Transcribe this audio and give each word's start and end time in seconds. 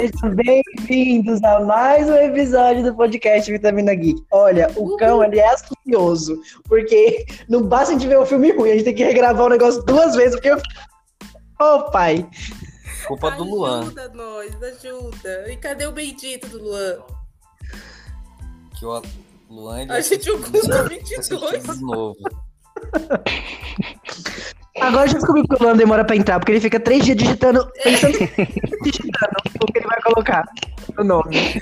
Sejam 0.00 0.34
bem-vindos 0.34 1.42
a 1.42 1.60
mais 1.60 2.08
um 2.08 2.14
episódio 2.14 2.82
do 2.82 2.94
podcast 2.94 3.52
Vitamina 3.52 3.94
Geek. 3.94 4.24
Olha, 4.30 4.72
o 4.74 4.96
cão 4.96 5.22
ele 5.22 5.38
é 5.38 5.46
astucioso, 5.46 6.40
porque 6.64 7.26
não 7.50 7.64
basta 7.64 7.90
a 7.90 7.98
gente 7.98 8.08
ver 8.08 8.18
um 8.18 8.24
filme 8.24 8.50
ruim, 8.50 8.70
a 8.70 8.72
gente 8.76 8.84
tem 8.84 8.94
que 8.94 9.04
regravar 9.04 9.44
o 9.44 9.50
negócio 9.50 9.82
duas 9.82 10.16
vezes, 10.16 10.36
porque 10.36 10.48
eu. 10.48 10.56
Ô, 10.56 10.60
oh, 11.60 11.90
pai. 11.90 12.26
Culpa 13.06 13.32
do 13.32 13.44
Luan. 13.44 13.80
Ajuda 13.80 14.08
nós, 14.14 14.62
ajuda. 14.62 15.52
E 15.52 15.56
cadê 15.58 15.86
o 15.86 15.92
bendito 15.92 16.48
do 16.48 16.62
Luan? 16.62 16.98
Que 18.78 18.86
o 18.86 19.02
Luan 19.50 19.82
ele 19.82 19.92
A 19.92 20.00
gente 20.00 20.30
ocupa 20.30 20.82
22. 20.84 21.62
de 21.62 21.82
novo. 21.82 22.16
Agora 24.80 25.04
eu 25.04 25.08
já 25.08 25.14
descobri 25.14 25.46
porque 25.46 25.62
o 25.62 25.66
Luan 25.66 25.76
demora 25.76 26.04
pra 26.04 26.16
entrar, 26.16 26.38
porque 26.38 26.52
ele 26.52 26.60
fica 26.60 26.80
três 26.80 27.04
dias 27.04 27.16
digitando, 27.16 27.70
pensando, 27.82 28.12
digitando 28.82 29.36
o 29.62 29.66
que 29.66 29.78
ele 29.78 29.86
vai 29.86 30.00
colocar 30.02 30.48
no 30.96 31.04
nome. 31.04 31.60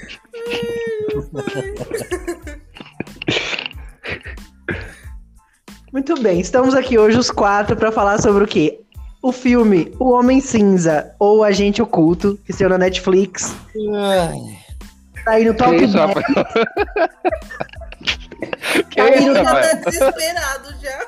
Muito 5.93 6.21
bem, 6.21 6.41
estamos 6.41 6.75
aqui 6.75 6.99
hoje 6.99 7.19
os 7.19 7.31
quatro 7.31 7.75
para 7.77 7.91
falar 7.91 8.21
sobre 8.21 8.45
o 8.45 8.47
quê? 8.47 8.81
O 9.21 9.33
filme 9.33 9.93
O 9.99 10.11
Homem 10.11 10.41
Cinza 10.41 11.13
ou 11.19 11.43
Agente 11.43 11.83
Oculto, 11.83 12.39
que 12.45 12.53
saiu 12.53 12.69
na 12.69 12.79
Netflix. 12.79 13.55
Tá 15.25 15.33
aí 15.33 15.45
no 15.45 15.55
top 15.55 15.77
Que 15.77 15.85
isso, 15.85 15.95
10. 15.95 16.07
rapaz? 16.07 16.27
Que 18.91 18.97
Tá 18.97 19.05
aí 19.05 19.25
no 19.25 19.35
Já 19.35 19.45
tá 19.45 19.73
desesperado 19.91 20.75
já. 20.81 20.99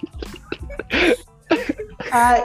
Ai, 2.12 2.44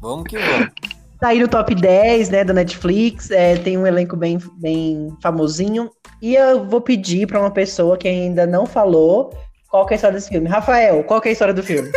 Vamos 0.00 0.28
que 0.28 0.38
vamos. 0.38 0.70
Tá 1.18 1.28
aí 1.28 1.40
no 1.40 1.48
top 1.48 1.74
10, 1.74 2.28
né, 2.28 2.44
da 2.44 2.52
Netflix. 2.52 3.30
É, 3.30 3.56
tem 3.56 3.78
um 3.78 3.86
elenco 3.86 4.16
bem, 4.16 4.38
bem 4.58 5.16
famosinho. 5.22 5.90
E 6.20 6.34
eu 6.34 6.64
vou 6.64 6.80
pedir 6.80 7.26
pra 7.26 7.40
uma 7.40 7.50
pessoa 7.50 7.96
que 7.96 8.06
ainda 8.06 8.46
não 8.46 8.66
falou 8.66 9.36
qual 9.68 9.86
que 9.86 9.94
é 9.94 9.94
a 9.94 9.96
história 9.96 10.14
desse 10.14 10.28
filme. 10.28 10.48
Rafael, 10.48 11.02
qual 11.04 11.20
que 11.20 11.28
é 11.28 11.30
a 11.30 11.32
história 11.32 11.54
do 11.54 11.62
filme? 11.62 11.90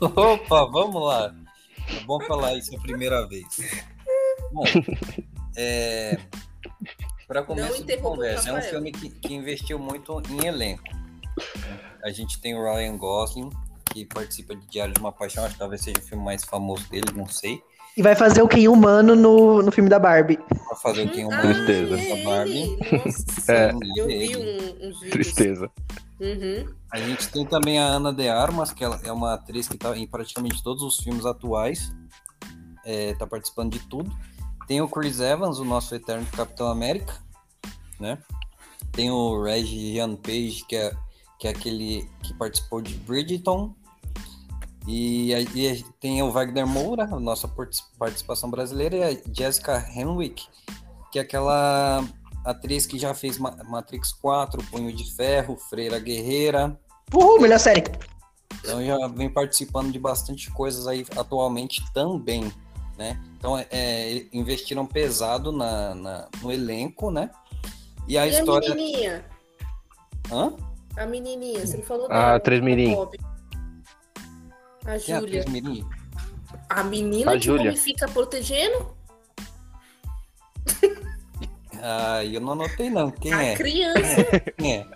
Opa, 0.00 0.64
vamos 0.66 1.02
lá. 1.02 1.34
É 1.88 2.04
bom 2.04 2.20
falar 2.20 2.54
isso 2.54 2.74
a 2.74 2.80
primeira 2.80 3.26
vez. 3.28 3.46
Bom, 4.52 4.64
é, 5.56 6.18
para 7.28 7.42
começo 7.42 7.84
de 7.84 7.96
conversa, 7.98 8.50
é 8.50 8.52
um 8.58 8.62
filme 8.62 8.90
que, 8.90 9.10
que 9.10 9.34
investiu 9.34 9.78
muito 9.78 10.20
em 10.30 10.46
elenco. 10.46 10.82
A 12.02 12.10
gente 12.10 12.40
tem 12.40 12.54
o 12.54 12.62
Ryan 12.62 12.96
Gosling, 12.96 13.50
que 13.90 14.04
participa 14.06 14.54
de 14.54 14.66
Diário 14.66 14.94
de 14.94 15.00
uma 15.00 15.12
Paixão, 15.12 15.44
acho 15.44 15.54
que 15.54 15.58
talvez 15.58 15.82
seja 15.82 15.98
o 15.98 16.02
filme 16.02 16.24
mais 16.24 16.44
famoso 16.44 16.88
dele, 16.88 17.06
não 17.14 17.26
sei. 17.26 17.60
E 17.96 18.02
vai 18.02 18.14
fazer 18.14 18.40
o 18.40 18.48
Ken 18.48 18.68
humano 18.68 19.16
no, 19.16 19.62
no 19.62 19.72
filme 19.72 19.90
da 19.90 19.98
Barbie. 19.98 20.36
Pra 20.36 20.76
fazer 20.76 21.06
o 21.06 21.10
Quem 21.10 21.24
Ah, 21.24 21.28
Humano 21.28 21.42
Tristeza. 21.54 21.96
da 21.96 22.24
Barbie. 22.24 22.78
Nossa, 23.04 23.52
É. 23.52 23.72
eu 23.96 24.06
vi 24.06 24.36
um- 24.36 24.88
uns 24.88 25.00
vídeos. 25.00 25.10
Tristeza. 25.10 25.70
Uhum. 26.20 26.74
A 26.92 26.98
gente 26.98 27.28
tem 27.28 27.44
também 27.44 27.78
a 27.80 27.84
Ana 27.86 28.12
de 28.12 28.28
Armas, 28.28 28.72
que 28.72 28.84
ela 28.84 29.00
é 29.04 29.10
uma 29.10 29.34
atriz 29.34 29.66
que 29.66 29.74
está 29.74 29.96
em 29.96 30.06
praticamente 30.06 30.62
todos 30.62 30.82
os 30.82 30.98
filmes 30.98 31.26
atuais. 31.26 31.92
É, 32.84 33.14
tá 33.14 33.26
participando 33.26 33.72
de 33.72 33.80
tudo. 33.88 34.10
Tem 34.68 34.80
o 34.80 34.88
Chris 34.88 35.18
Evans, 35.20 35.58
o 35.58 35.64
nosso 35.64 35.94
eterno 35.94 36.24
Capitão 36.36 36.68
América, 36.68 37.14
né? 37.98 38.18
Tem 38.92 39.10
o 39.10 39.42
Regian 39.42 40.14
Page, 40.16 40.64
que 40.68 40.76
é, 40.76 40.92
que 41.38 41.48
é 41.48 41.50
aquele 41.50 42.08
que 42.22 42.32
participou 42.34 42.80
de 42.80 42.94
Bridgerton. 42.94 43.74
E 44.86 45.34
aí 45.34 45.46
e 45.54 45.84
tem 46.00 46.22
o 46.22 46.30
Wagner 46.30 46.66
Moura, 46.66 47.04
a 47.04 47.20
nossa 47.20 47.46
partic- 47.46 47.84
participação 47.98 48.50
brasileira, 48.50 48.96
e 48.96 49.02
a 49.04 49.20
Jessica 49.32 49.86
Henwick, 49.94 50.46
que 51.12 51.18
é 51.18 51.22
aquela 51.22 52.02
atriz 52.44 52.86
que 52.86 52.98
já 52.98 53.12
fez 53.14 53.38
Ma- 53.38 53.56
Matrix 53.68 54.12
4, 54.12 54.62
Punho 54.70 54.92
de 54.94 55.14
Ferro, 55.14 55.56
Freira 55.56 55.98
Guerreira. 55.98 56.78
Uhul, 57.14 57.40
melhor 57.40 57.58
série. 57.58 57.84
Então 58.60 58.84
já 58.84 59.06
vem 59.08 59.28
participando 59.28 59.92
de 59.92 59.98
bastante 59.98 60.50
coisas 60.50 60.86
aí 60.86 61.04
atualmente 61.16 61.82
também, 61.92 62.50
né? 62.98 63.20
Então 63.36 63.56
é, 63.58 63.66
é, 63.70 64.26
investiram 64.32 64.86
pesado 64.86 65.52
na, 65.52 65.94
na- 65.94 66.28
no 66.42 66.50
elenco, 66.50 67.10
né? 67.10 67.30
E 68.08 68.16
a 68.18 68.26
E 68.26 68.30
história. 68.30 68.72
a 68.72 68.74
menininha? 68.74 69.24
Hã? 70.32 70.54
A 70.96 71.06
menininha, 71.06 71.64
você 71.66 71.76
não 71.76 71.84
falou 71.84 72.06
Ah, 72.06 72.08
dela. 72.08 72.34
atriz 72.36 72.60
mirim. 72.62 72.94
Bob. 72.94 73.16
A 74.84 74.92
é 74.92 74.94
a 74.94 74.98
Júlia. 74.98 75.44
Mirim? 75.48 75.86
A 76.68 76.82
menina 76.84 77.32
A 77.32 77.38
que 77.38 77.50
homem 77.50 77.76
fica 77.76 78.08
protegendo? 78.08 78.96
Ah, 81.82 82.24
eu 82.24 82.40
não 82.40 82.52
anotei 82.52 82.90
não. 82.90 83.10
Quem 83.10 83.32
a 83.32 83.42
é? 83.42 83.56
criança. 83.56 84.24
Quem 84.58 84.78
é? 84.78 84.86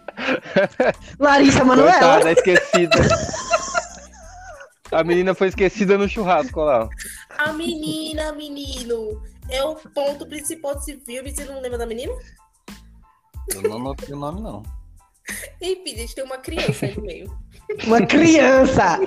Larissa 1.19 1.65
Manoela. 1.65 1.93
Coitada, 1.93 2.33
esquecida. 2.33 2.97
A 4.93 5.03
menina 5.03 5.35
foi 5.35 5.49
esquecida 5.49 5.97
no 5.99 6.09
churrasco 6.09 6.61
lá. 6.61 6.89
A 7.39 7.53
menina, 7.53 8.33
menino. 8.33 9.23
É 9.49 9.63
o 9.65 9.75
ponto 9.77 10.27
principal 10.27 10.75
desse 10.77 10.97
filme. 11.01 11.35
Você 11.35 11.45
não 11.45 11.61
lembra 11.61 11.79
da 11.79 11.87
menina? 11.87 12.13
Eu 13.53 13.63
não 13.63 13.77
anotei 13.77 14.15
o 14.15 14.19
nome 14.19 14.41
não. 14.41 14.63
Enfim, 15.61 15.95
a 15.95 15.99
gente 15.99 16.15
tem 16.15 16.25
uma 16.25 16.39
criança 16.39 16.87
aí 16.87 16.97
no 16.97 17.03
meio. 17.03 17.44
Uma 17.87 18.05
criança. 18.07 18.99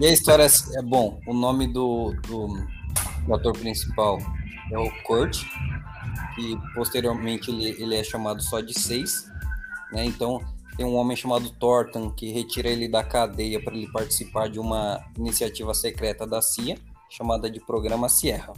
E 0.00 0.06
a 0.06 0.12
história 0.12 0.46
é 0.46 0.82
bom. 0.82 1.20
O 1.26 1.32
nome 1.32 1.66
do, 1.66 2.14
do, 2.26 2.48
do 3.26 3.34
ator 3.34 3.52
principal 3.56 4.18
é 4.70 4.78
o 4.78 4.90
Kurt, 5.04 5.42
que 6.34 6.58
posteriormente 6.74 7.50
ele, 7.50 7.82
ele 7.82 7.94
é 7.94 8.04
chamado 8.04 8.42
só 8.42 8.60
de 8.60 8.78
Seis, 8.78 9.30
né? 9.92 10.04
Então 10.04 10.40
tem 10.76 10.84
um 10.84 10.96
homem 10.96 11.16
chamado 11.16 11.50
Thornton 11.50 12.10
que 12.10 12.30
retira 12.30 12.68
ele 12.68 12.88
da 12.88 13.02
cadeia 13.02 13.62
para 13.62 13.74
ele 13.74 13.90
participar 13.90 14.48
de 14.48 14.60
uma 14.60 15.02
iniciativa 15.16 15.72
secreta 15.72 16.26
da 16.26 16.42
CIA 16.42 16.78
chamada 17.08 17.50
de 17.50 17.60
Programa 17.60 18.08
Sierra. 18.08 18.52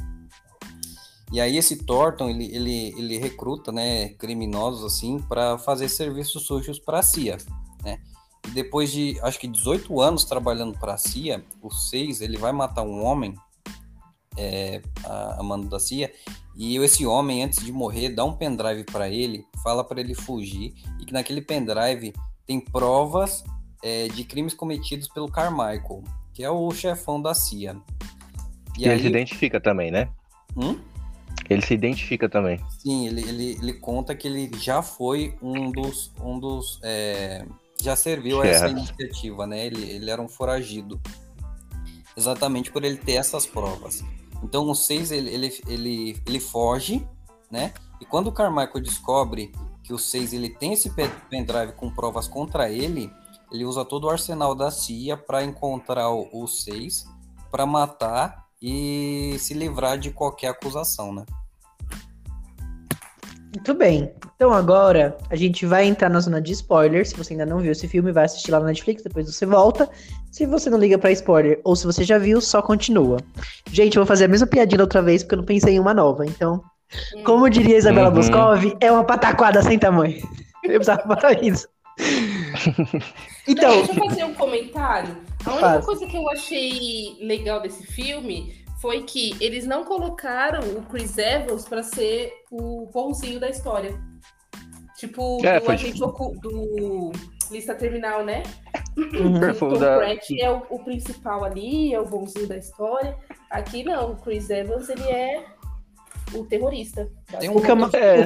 E 1.30 1.40
aí 1.40 1.56
esse 1.56 1.76
Thornton 1.84 2.30
ele, 2.30 2.44
ele, 2.54 2.94
ele 2.96 3.18
recruta, 3.18 3.70
né, 3.70 4.10
criminosos 4.10 4.84
assim 4.84 5.18
para 5.18 5.58
fazer 5.58 5.88
serviços 5.88 6.44
sujos 6.44 6.78
para 6.78 7.00
a 7.00 7.02
CIA, 7.02 7.36
né? 7.84 7.98
E 8.46 8.50
depois 8.50 8.90
de 8.90 9.18
acho 9.22 9.38
que 9.38 9.46
18 9.46 10.00
anos 10.00 10.24
trabalhando 10.24 10.78
para 10.78 10.94
a 10.94 10.98
CIA, 10.98 11.44
o 11.60 11.70
6 11.70 12.22
ele 12.22 12.38
vai 12.38 12.52
matar 12.52 12.82
um 12.82 13.04
homem 13.04 13.34
é, 14.38 14.80
a, 15.04 15.40
a 15.40 15.42
mando 15.42 15.68
da 15.68 15.78
CIA 15.78 16.10
e 16.56 16.76
esse 16.78 17.04
homem 17.04 17.44
antes 17.44 17.64
de 17.64 17.70
morrer 17.70 18.10
dá 18.10 18.24
um 18.24 18.32
pendrive 18.32 18.84
para 18.84 19.08
ele, 19.08 19.46
fala 19.62 19.84
para 19.84 20.00
ele 20.00 20.14
fugir 20.14 20.74
e 20.98 21.04
que 21.04 21.12
naquele 21.12 21.42
pendrive 21.42 22.14
tem 22.46 22.58
provas 22.58 23.44
é, 23.82 24.08
de 24.08 24.24
crimes 24.24 24.54
cometidos 24.54 25.08
pelo 25.08 25.30
Carmichael, 25.30 26.02
que 26.32 26.42
é 26.42 26.50
o 26.50 26.70
chefão 26.70 27.20
da 27.20 27.34
CIA. 27.34 27.76
E, 28.78 28.86
ele 28.88 29.02
se 29.02 29.06
identifica 29.08 29.60
também, 29.60 29.90
né? 29.90 30.08
Hum? 30.56 30.78
Ele 31.48 31.64
se 31.64 31.74
identifica 31.74 32.28
também. 32.28 32.60
Sim, 32.78 33.06
ele, 33.06 33.22
ele, 33.22 33.50
ele 33.52 33.72
conta 33.74 34.14
que 34.14 34.28
ele 34.28 34.50
já 34.58 34.82
foi 34.82 35.34
um 35.40 35.70
dos. 35.70 36.12
Um 36.20 36.38
dos 36.38 36.78
é, 36.82 37.44
já 37.80 37.96
serviu 37.96 38.42
a 38.42 38.46
essa 38.46 38.68
iniciativa, 38.68 39.46
né? 39.46 39.66
Ele, 39.66 39.82
ele 39.90 40.10
era 40.10 40.20
um 40.20 40.28
foragido. 40.28 41.00
Exatamente 42.16 42.70
por 42.72 42.84
ele 42.84 42.96
ter 42.96 43.12
essas 43.12 43.46
provas. 43.46 44.04
Então 44.42 44.68
o 44.68 44.74
6 44.74 45.10
ele, 45.12 45.30
ele, 45.30 45.60
ele, 45.66 46.22
ele 46.26 46.40
foge, 46.40 47.06
né? 47.50 47.72
E 48.00 48.04
quando 48.04 48.28
o 48.28 48.32
Carmichael 48.32 48.82
descobre 48.82 49.52
que 49.82 49.92
o 49.92 49.98
6 49.98 50.32
ele 50.32 50.50
tem 50.50 50.72
esse 50.72 50.90
pe- 50.90 51.10
pendrive 51.30 51.72
com 51.72 51.90
provas 51.90 52.28
contra 52.28 52.70
ele, 52.70 53.10
ele 53.50 53.64
usa 53.64 53.84
todo 53.84 54.04
o 54.04 54.10
arsenal 54.10 54.54
da 54.54 54.70
CIA 54.70 55.16
para 55.16 55.42
encontrar 55.42 56.10
o 56.10 56.46
6, 56.46 57.06
para 57.50 57.64
matar 57.64 58.46
e 58.60 59.36
se 59.38 59.54
livrar 59.54 59.98
de 59.98 60.10
qualquer 60.10 60.48
acusação, 60.48 61.12
né? 61.12 61.24
Muito 63.54 63.74
bem. 63.74 64.12
Então 64.36 64.52
agora 64.52 65.16
a 65.30 65.36
gente 65.36 65.64
vai 65.66 65.84
entrar 65.86 66.08
na 66.08 66.20
zona 66.20 66.40
de 66.40 66.52
spoilers. 66.52 67.08
Se 67.10 67.16
você 67.16 67.32
ainda 67.32 67.46
não 67.46 67.58
viu 67.58 67.72
esse 67.72 67.88
filme, 67.88 68.12
vai 68.12 68.24
assistir 68.24 68.50
lá 68.50 68.60
na 68.60 68.66
Netflix, 68.66 69.02
depois 69.02 69.26
você 69.26 69.44
volta. 69.46 69.88
Se 70.30 70.46
você 70.46 70.68
não 70.70 70.78
liga 70.78 70.98
pra 70.98 71.10
spoiler, 71.12 71.60
ou 71.64 71.74
se 71.74 71.86
você 71.86 72.04
já 72.04 72.18
viu, 72.18 72.40
só 72.40 72.60
continua. 72.62 73.18
Gente, 73.72 73.96
eu 73.96 74.02
vou 74.02 74.06
fazer 74.06 74.26
a 74.26 74.28
mesma 74.28 74.46
piadinha 74.46 74.80
outra 74.82 75.02
vez, 75.02 75.22
porque 75.22 75.34
eu 75.34 75.38
não 75.38 75.44
pensei 75.44 75.74
em 75.74 75.80
uma 75.80 75.94
nova. 75.94 76.24
Então, 76.26 76.62
como 77.24 77.48
diria 77.48 77.74
a 77.76 77.78
Isabela 77.78 78.08
Uhum. 78.08 78.14
Boscov, 78.14 78.76
é 78.80 78.92
uma 78.92 79.04
pataquada 79.04 79.62
sem 79.62 79.78
tamanho. 79.78 80.16
Eu 80.64 80.72
precisava 80.74 81.02
falar 81.02 81.42
isso. 81.42 81.66
Então, 83.46 83.70
Deixa 83.70 83.92
eu 83.92 84.04
fazer 84.08 84.24
um 84.24 84.34
comentário. 84.34 85.16
A 85.46 85.50
única 85.50 85.66
Faz. 85.68 85.84
coisa 85.86 86.06
que 86.06 86.16
eu 86.16 86.28
achei 86.30 87.16
legal 87.22 87.60
desse 87.62 87.86
filme 87.86 88.54
foi 88.80 89.02
que 89.02 89.34
eles 89.40 89.66
não 89.66 89.84
colocaram 89.84 90.60
o 90.76 90.82
Chris 90.82 91.16
Evans 91.18 91.66
pra 91.68 91.82
ser 91.82 92.32
o 92.50 92.88
bonzinho 92.92 93.40
da 93.40 93.48
história. 93.48 93.98
Tipo, 94.96 95.44
É, 95.44 95.58
do 95.60 95.64
foi 95.66 95.74
agente 95.74 96.02
ocu- 96.02 96.36
do 96.40 97.12
Lista 97.50 97.74
Terminal, 97.74 98.24
né? 98.24 98.42
Uhum. 98.96 99.50
O 99.50 99.54
Tom 99.54 99.78
da- 99.78 99.96
Pratt 99.98 100.30
é 100.38 100.50
o, 100.50 100.62
o 100.70 100.78
principal 100.84 101.44
ali, 101.44 101.94
é 101.94 102.00
o 102.00 102.04
bonzinho 102.04 102.48
da 102.48 102.56
história. 102.56 103.16
Aqui 103.50 103.84
não, 103.84 104.12
o 104.12 104.16
Chris 104.16 104.50
Evans 104.50 104.88
ele 104.88 105.04
é 105.04 105.44
o 106.34 106.44
terrorista. 106.44 107.08
Tem 107.38 107.48
que 107.60 107.96
é 107.96 108.20
É, 108.20 108.24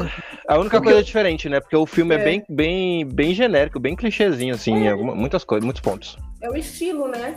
a 0.49 0.59
única 0.59 0.79
Porque 0.79 0.81
coisa 0.93 1.03
diferente, 1.05 1.49
né? 1.49 1.61
Porque 1.61 1.77
o 1.77 1.87
filme 1.87 2.15
é, 2.17 2.21
É. 2.21 2.25
bem, 2.25 2.45
bem, 2.49 3.05
bem 3.07 3.35
genérico, 3.35 3.79
bem 3.79 3.95
clichêzinho, 3.95 4.55
assim, 4.55 4.73
em 4.73 4.89
alguma- 4.89 5.15
muitas 5.15 5.45
coisas, 5.45 5.65
muitos 5.65 5.83
pontos. 5.83 6.17
É 6.43 6.51
o 6.51 6.57
estilo, 6.57 7.07
né? 7.07 7.37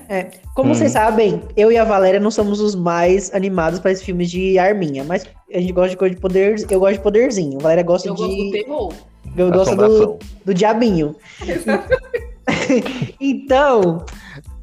Como 0.55 0.69
Uhum. 0.69 0.75
vocês 0.75 0.91
sabem, 0.91 1.39
eu 1.55 1.71
e 1.71 1.77
a 1.77 1.83
Valéria 1.83 2.19
não 2.19 2.31
somos 2.31 2.59
os 2.59 2.73
mais 2.73 3.31
animados 3.35 3.79
para 3.79 3.91
esses 3.91 4.03
filmes 4.03 4.31
de 4.31 4.57
arminha, 4.57 5.03
mas 5.03 5.23
a 5.53 5.59
gente 5.59 5.71
gosta 5.71 5.91
de 5.91 5.97
coisa 5.97 6.15
de 6.15 6.19
poder, 6.19 6.55
eu 6.71 6.79
gosto 6.79 6.93
de 6.95 7.01
poderzinho. 7.01 7.59
A 7.59 7.61
Valéria 7.61 7.83
gosta 7.83 8.07
Eu 8.07 8.15
gosto 8.15 8.27
do 8.35 8.35
de 8.35 8.51
terror. 8.51 8.93
eu 9.37 9.51
gosto 9.51 9.75
do, 9.75 10.19
do 10.45 10.53
diabinho. 10.55 11.15
então, 13.21 14.03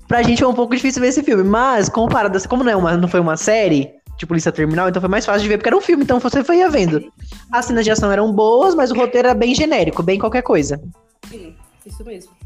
pra 0.09 0.23
gente 0.23 0.41
foi 0.41 0.49
um 0.49 0.55
pouco 0.55 0.75
difícil 0.75 1.01
ver 1.01 1.09
esse 1.09 1.23
filme, 1.23 1.45
mas 1.45 1.89
comparado, 1.89 2.37
como 2.49 2.65
não, 2.65 2.73
é 2.73 2.77
uma, 2.77 2.97
não 2.97 3.07
foi 3.09 3.21
uma 3.21 3.37
série, 3.37 3.91
tipo 4.17 4.35
Lista 4.35 4.51
Terminal, 4.51 4.89
então 4.89 5.01
foi 5.01 5.09
mais 5.09 5.25
fácil 5.25 5.43
de 5.43 5.49
ver 5.49 5.59
porque 5.59 5.69
era 5.69 5.77
um 5.77 5.81
filme, 5.81 6.03
então 6.03 6.19
você 6.19 6.43
foi 6.43 6.69
vendo. 6.69 7.13
As 7.51 7.67
cenas 7.67 7.85
de 7.85 7.93
ação 7.93 8.11
eram 8.11 8.33
boas, 8.33 8.75
mas 8.75 8.91
o 8.91 8.95
roteiro 8.95 9.29
era 9.29 9.35
bem 9.37 9.55
genérico, 9.55 10.03
bem 10.03 10.19
qualquer 10.19 10.43
coisa. 10.43 10.83
Sim, 11.29 11.55
isso 11.87 12.05
mesmo. 12.05 12.42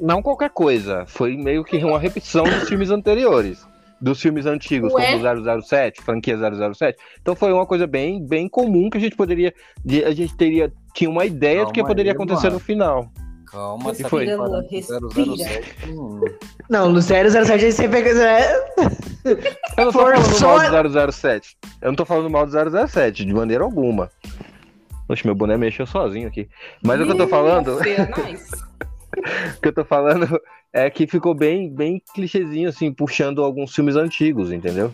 Não 0.00 0.22
qualquer 0.22 0.50
coisa, 0.50 1.04
foi 1.06 1.36
meio 1.36 1.64
que 1.64 1.76
uma 1.84 1.98
repetição 1.98 2.44
dos 2.44 2.68
filmes 2.68 2.90
anteriores. 2.90 3.66
Dos 4.00 4.20
filmes 4.20 4.44
antigos, 4.44 4.92
Ué? 4.92 5.12
como 5.18 5.24
o 5.58 5.62
007, 5.62 6.02
franquia 6.02 6.36
007. 6.74 6.98
Então 7.22 7.34
foi 7.34 7.52
uma 7.52 7.64
coisa 7.64 7.86
bem, 7.86 8.22
bem 8.22 8.48
comum 8.48 8.90
que 8.90 8.98
a 8.98 9.00
gente 9.00 9.16
poderia. 9.16 9.54
de- 9.84 10.04
A 10.04 10.12
gente 10.12 10.36
teria. 10.36 10.70
Tinha 10.92 11.08
uma 11.08 11.24
ideia 11.24 11.64
do 11.64 11.72
que 11.72 11.80
Calma 11.80 11.88
poderia 11.88 12.12
aí, 12.12 12.14
acontecer 12.14 12.44
mano. 12.48 12.54
no 12.54 12.60
final. 12.60 13.08
Calma, 13.50 13.94
Que 13.94 14.02
tá 14.02 14.08
foi? 14.08 14.26
Respira. 14.68 15.00
007 15.36 15.90
hum. 15.90 16.20
Não, 16.68 16.90
no 16.90 17.00
007 17.00 17.72
você 17.72 17.88
pega. 17.88 18.10
é, 18.10 18.64
Eu 19.76 19.84
não 19.86 19.92
tô 19.92 19.92
falando 19.92 20.40
mal 20.40 20.82
do 20.82 21.12
007. 21.12 21.56
Eu 21.80 21.88
não 21.88 21.96
tô 21.96 22.04
falando 22.04 22.30
mal 22.30 22.46
do 22.46 22.52
007, 22.88 23.24
de 23.24 23.32
maneira 23.32 23.64
alguma. 23.64 24.10
Oxe, 25.08 25.24
meu 25.24 25.34
boné 25.34 25.56
mexeu 25.56 25.86
sozinho 25.86 26.28
aqui. 26.28 26.48
Mas 26.82 27.00
o 27.00 27.04
que 27.06 27.12
eu 27.12 27.16
tô 27.16 27.28
falando. 27.28 27.78
Feia, 27.78 28.10
nice. 28.26 28.50
O 29.56 29.60
que 29.60 29.68
eu 29.68 29.72
tô 29.74 29.84
falando 29.84 30.40
é 30.72 30.88
que 30.90 31.06
ficou 31.06 31.34
bem, 31.34 31.70
bem 31.70 32.02
clichêzinho, 32.14 32.68
assim, 32.68 32.92
puxando 32.92 33.42
alguns 33.42 33.74
filmes 33.74 33.96
antigos, 33.96 34.52
entendeu? 34.52 34.92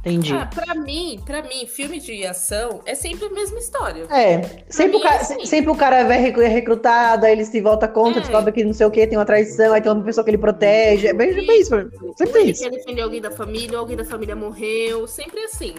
Entendi. 0.00 0.32
Ah, 0.32 0.46
pra 0.46 0.74
mim, 0.74 1.20
pra 1.26 1.42
mim, 1.42 1.66
filme 1.66 1.98
de 1.98 2.24
ação 2.24 2.80
é 2.86 2.94
sempre 2.94 3.26
a 3.26 3.30
mesma 3.30 3.58
história. 3.58 4.06
É, 4.10 4.62
sempre 4.70 4.96
o, 4.96 5.00
mim 5.00 5.04
é 5.04 5.08
cara, 5.08 5.20
assim. 5.20 5.44
sempre 5.44 5.70
o 5.70 5.74
cara 5.74 6.04
vai 6.04 6.18
é 6.24 6.48
recrutado, 6.48 7.26
aí 7.26 7.32
ele 7.32 7.44
se 7.44 7.60
volta 7.60 7.88
contra, 7.88 8.20
É. 8.20 8.22
descobre 8.22 8.52
que 8.52 8.64
não 8.64 8.72
sei 8.72 8.86
o 8.86 8.90
que, 8.90 9.06
tem 9.06 9.18
uma 9.18 9.24
traição, 9.26 9.74
aí 9.74 9.80
tem 9.82 9.90
uma 9.90 10.02
pessoa 10.04 10.24
que 10.24 10.30
ele 10.30 10.38
protege. 10.38 11.08
É 11.08 11.12
bem, 11.12 11.30
é 11.30 11.34
bem 11.34 11.60
isso, 11.60 11.70
sempre 12.16 12.32
tem 12.32 12.42
Ele 12.42 12.50
isso. 12.52 12.62
quer 12.62 12.70
defender 12.70 13.02
alguém 13.02 13.20
da 13.20 13.30
família, 13.30 13.76
alguém 13.76 13.96
da 13.96 14.04
família 14.04 14.36
morreu, 14.36 15.06
sempre 15.08 15.40
assim. 15.40 15.74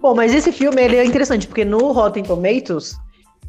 Bom, 0.00 0.14
mas 0.14 0.32
esse 0.34 0.52
filme 0.52 0.80
ele 0.82 0.96
é 0.96 1.04
interessante, 1.04 1.46
porque 1.46 1.64
no 1.64 1.90
Rotten 1.90 2.22
Tomatoes 2.22 2.96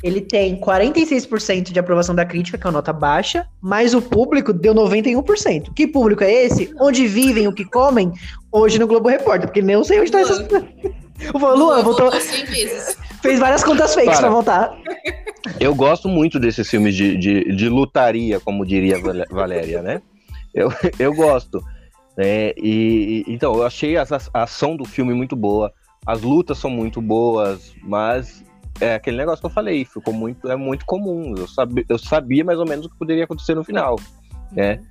ele 0.03 0.21
tem 0.21 0.59
46% 0.59 1.71
de 1.71 1.79
aprovação 1.79 2.13
da 2.13 2.25
crítica, 2.25 2.57
que 2.57 2.65
é 2.65 2.67
uma 2.67 2.73
nota 2.77 2.93
baixa, 2.93 3.47
mas 3.61 3.93
o 3.93 4.01
público 4.01 4.53
deu 4.53 4.73
91%. 4.75 5.73
Que 5.73 5.87
público 5.87 6.23
é 6.23 6.31
esse? 6.45 6.73
Onde 6.79 7.07
vivem, 7.07 7.47
o 7.47 7.53
que 7.53 7.65
comem? 7.65 8.11
Hoje 8.51 8.77
no 8.79 8.87
Globo 8.87 9.09
Repórter, 9.09 9.47
porque 9.47 9.61
nem 9.61 9.73
eu 9.75 9.83
sei 9.83 9.99
onde 9.99 10.11
tá 10.11 10.19
essas. 10.21 10.39
O 11.33 11.37
Luan 11.37 11.81
voltou, 11.81 12.09
voltou 12.09 12.19
100 12.21 12.45
vezes. 12.45 12.97
fez 13.21 13.39
várias 13.39 13.63
contas 13.63 13.93
fakes 13.95 14.11
Para. 14.11 14.21
pra 14.21 14.29
voltar. 14.29 14.77
Eu 15.59 15.73
gosto 15.73 16.07
muito 16.07 16.39
desses 16.39 16.69
filmes 16.69 16.95
de, 16.95 17.17
de, 17.17 17.55
de 17.55 17.69
lutaria, 17.69 18.39
como 18.39 18.65
diria 18.65 18.97
a 18.97 18.99
Val- 18.99 19.25
Valéria, 19.31 19.81
né? 19.81 20.01
Eu, 20.53 20.71
eu 20.99 21.13
gosto. 21.13 21.63
né? 22.17 22.51
e, 22.57 23.23
então, 23.27 23.55
eu 23.55 23.63
achei 23.65 23.97
as- 23.97 24.11
a, 24.11 24.19
ação 24.33 24.75
do 24.77 24.85
filme 24.85 25.13
muito 25.13 25.35
boa, 25.35 25.71
as 26.05 26.21
lutas 26.21 26.57
são 26.59 26.69
muito 26.69 27.01
boas, 27.01 27.73
mas 27.83 28.43
é 28.79 28.95
aquele 28.95 29.17
negócio 29.17 29.39
que 29.39 29.45
eu 29.45 29.49
falei, 29.51 29.85
ficou 29.85 30.13
muito, 30.13 30.49
é 30.49 30.55
muito 30.55 30.85
comum. 30.85 31.33
Eu 31.37 31.47
sabia, 31.47 31.85
eu 31.87 31.97
sabia 31.97 32.43
mais 32.43 32.59
ou 32.59 32.65
menos 32.67 32.85
o 32.85 32.89
que 32.89 32.97
poderia 32.97 33.23
acontecer 33.23 33.55
no 33.55 33.63
final, 33.63 33.95
né? 34.51 34.81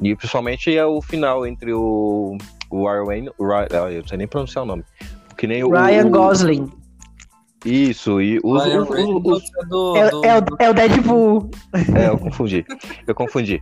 E 0.00 0.14
principalmente 0.14 0.74
é 0.76 0.84
o 0.86 1.02
final 1.02 1.46
entre 1.46 1.72
o, 1.72 2.36
o 2.70 2.88
Arwen, 2.88 3.28
o 3.38 3.44
Ry- 3.44 3.68
ah, 3.72 3.90
eu 3.92 4.00
não 4.00 4.08
sei 4.08 4.18
nem 4.18 4.26
pronunciar 4.26 4.64
o 4.64 4.66
nome. 4.66 4.84
Que 5.36 5.46
nem 5.46 5.62
o- 5.64 5.70
Ryan 5.70 6.06
o, 6.06 6.10
Gosling. 6.10 6.72
Isso, 7.64 8.20
e 8.20 8.38
os, 8.44 8.64
Ryan 8.64 8.82
os- 8.82 8.90
os- 8.90 9.22
os- 9.24 9.42
é 9.62 9.66
do, 9.66 9.96
É, 9.96 10.10
do- 10.10 10.24
é 10.24 10.38
o, 10.38 10.44
é 10.60 10.70
o 10.70 10.74
Deadpool. 10.74 11.50
É, 11.98 12.08
eu 12.08 12.18
confundi. 12.18 12.64
Eu 13.06 13.14
confundi. 13.14 13.60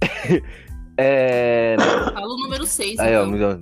é. 0.98 1.76
Fala 1.78 2.26
o 2.26 2.36
número 2.38 2.66
6. 2.66 2.98
Aí, 2.98 3.16
ó, 3.16 3.24
então. 3.26 3.60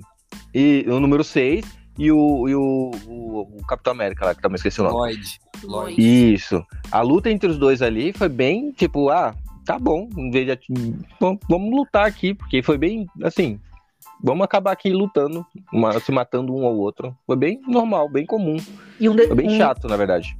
e 0.53 0.85
o 0.87 0.99
número 0.99 1.23
6 1.23 1.63
e, 1.97 2.11
o, 2.11 2.47
e 2.49 2.55
o, 2.55 2.91
o, 3.07 3.41
o 3.59 3.65
Capitão 3.67 3.93
América 3.93 4.25
lá, 4.25 4.35
que 4.35 4.41
também 4.41 4.55
esqueci 4.55 4.81
o 4.81 4.83
nome. 4.83 4.95
Lloyd. 4.95 5.39
Lloyd. 5.63 6.33
Isso. 6.33 6.63
A 6.91 7.01
luta 7.01 7.29
entre 7.29 7.49
os 7.49 7.57
dois 7.57 7.81
ali 7.81 8.11
foi 8.13 8.29
bem, 8.29 8.71
tipo, 8.71 9.09
ah, 9.09 9.35
tá 9.65 9.77
bom, 9.79 10.09
em 10.17 10.29
vez 10.31 10.45
de. 10.45 10.51
ati- 10.51 10.73
Vamos, 11.19 11.39
vamos 11.49 11.71
lutar 11.75 12.05
aqui, 12.05 12.33
porque 12.33 12.61
foi 12.61 12.77
bem, 12.77 13.07
assim. 13.23 13.59
Vamos 14.23 14.43
acabar 14.45 14.71
aqui 14.71 14.89
lutando, 14.91 15.45
uma- 15.71 15.99
se 15.99 16.11
matando 16.11 16.55
um 16.55 16.65
ao 16.65 16.75
outro. 16.77 17.13
Foi 17.27 17.35
bem 17.35 17.59
normal, 17.67 18.07
bem 18.09 18.25
comum. 18.25 18.57
E 18.99 19.09
um, 19.09 19.15
de- 19.15 19.27
Foi 19.27 19.35
bem 19.35 19.57
chato, 19.57 19.87
na 19.87 19.97
verdade. 19.97 20.35